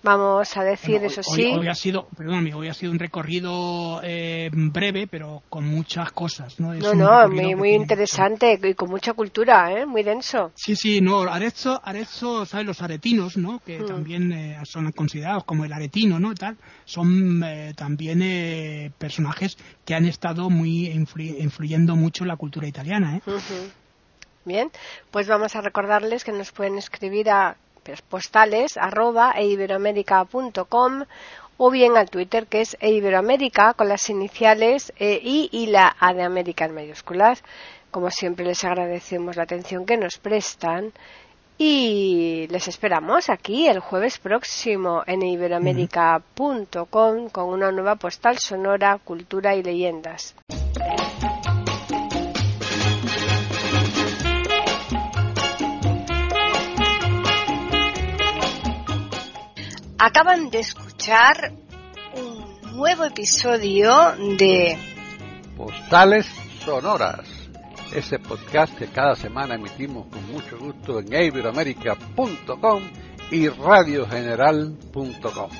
Vamos 0.02 0.56
a 0.56 0.64
decir, 0.64 1.04
eso 1.04 1.22
sí. 1.22 1.52
Hoy 1.52 1.68
ha 1.68 1.74
sido, 1.74 2.08
perdón, 2.16 2.50
hoy 2.54 2.68
ha 2.68 2.72
sido 2.74 2.90
un 2.90 2.98
recorrido 2.98 4.00
eh, 4.02 4.48
breve, 4.50 5.06
pero 5.08 5.42
con 5.50 5.66
muchas 5.66 6.10
cosas, 6.12 6.58
¿no? 6.58 6.72
no, 6.72 6.94
no, 6.94 7.28
muy, 7.28 7.54
muy 7.54 7.74
interesante 7.74 8.58
y 8.62 8.72
con 8.72 8.88
mucha 8.88 9.12
cultura, 9.12 9.70
¿eh? 9.78 9.84
Muy 9.84 10.02
denso. 10.02 10.52
Sí, 10.54 10.74
sí, 10.74 11.02
no, 11.02 11.20
Arezzo, 11.20 11.78
Arezzo, 11.84 12.46
¿sabes? 12.46 12.66
Los 12.66 12.80
aretinos, 12.80 13.36
¿no? 13.36 13.58
Que 13.58 13.80
mm. 13.80 13.86
también 13.86 14.32
eh, 14.32 14.58
son 14.64 14.90
considerados 14.92 15.44
como 15.44 15.66
el 15.66 15.72
aretino, 15.74 16.18
¿no? 16.18 16.34
Tal, 16.34 16.56
son 16.86 17.42
eh, 17.44 17.74
también 17.76 18.94
personajes 18.96 19.58
que 19.84 19.94
han 19.94 20.06
estado 20.06 20.48
muy 20.48 20.86
influyendo 20.86 21.94
mucho 21.94 22.24
en 22.24 22.28
la 22.28 22.36
cultura 22.36 22.66
italiana, 22.66 23.18
¿eh? 23.18 23.33
Bien, 24.44 24.70
pues 25.10 25.26
vamos 25.26 25.56
a 25.56 25.62
recordarles 25.62 26.24
que 26.24 26.32
nos 26.32 26.52
pueden 26.52 26.76
escribir 26.76 27.30
a 27.30 27.56
postales 28.08 28.76
arroba 28.76 29.32
eiberoamerica.com 29.36 31.04
o 31.56 31.70
bien 31.70 31.96
al 31.96 32.10
Twitter 32.10 32.46
que 32.46 32.62
es 32.62 32.76
eiberoamerica 32.80 33.74
con 33.74 33.88
las 33.88 34.10
iniciales 34.10 34.92
e, 34.98 35.20
y 35.22 35.66
la 35.66 35.94
A 36.00 36.14
de 36.14 36.22
América 36.22 36.64
en 36.64 36.74
mayúsculas. 36.74 37.44
Como 37.90 38.10
siempre 38.10 38.44
les 38.44 38.64
agradecemos 38.64 39.36
la 39.36 39.44
atención 39.44 39.86
que 39.86 39.96
nos 39.96 40.18
prestan 40.18 40.92
y 41.56 42.48
les 42.50 42.66
esperamos 42.66 43.30
aquí 43.30 43.68
el 43.68 43.78
jueves 43.78 44.18
próximo 44.18 45.04
en 45.06 45.22
iberoamerica.com 45.22 47.28
con 47.30 47.48
una 47.48 47.70
nueva 47.70 47.94
postal 47.96 48.38
sonora, 48.38 48.98
cultura 49.04 49.54
y 49.54 49.62
leyendas. 49.62 50.34
Acaban 60.06 60.50
de 60.50 60.58
escuchar 60.58 61.54
un 62.14 62.76
nuevo 62.76 63.06
episodio 63.06 63.90
de 64.36 64.76
Postales 65.56 66.26
Sonoras, 66.62 67.26
ese 67.90 68.18
podcast 68.18 68.76
que 68.76 68.88
cada 68.88 69.16
semana 69.16 69.54
emitimos 69.54 70.08
con 70.08 70.30
mucho 70.30 70.58
gusto 70.58 70.98
en 70.98 71.10
iberoamerica.com 71.10 72.82
y 73.30 73.48
radiogeneral.com. 73.48 75.50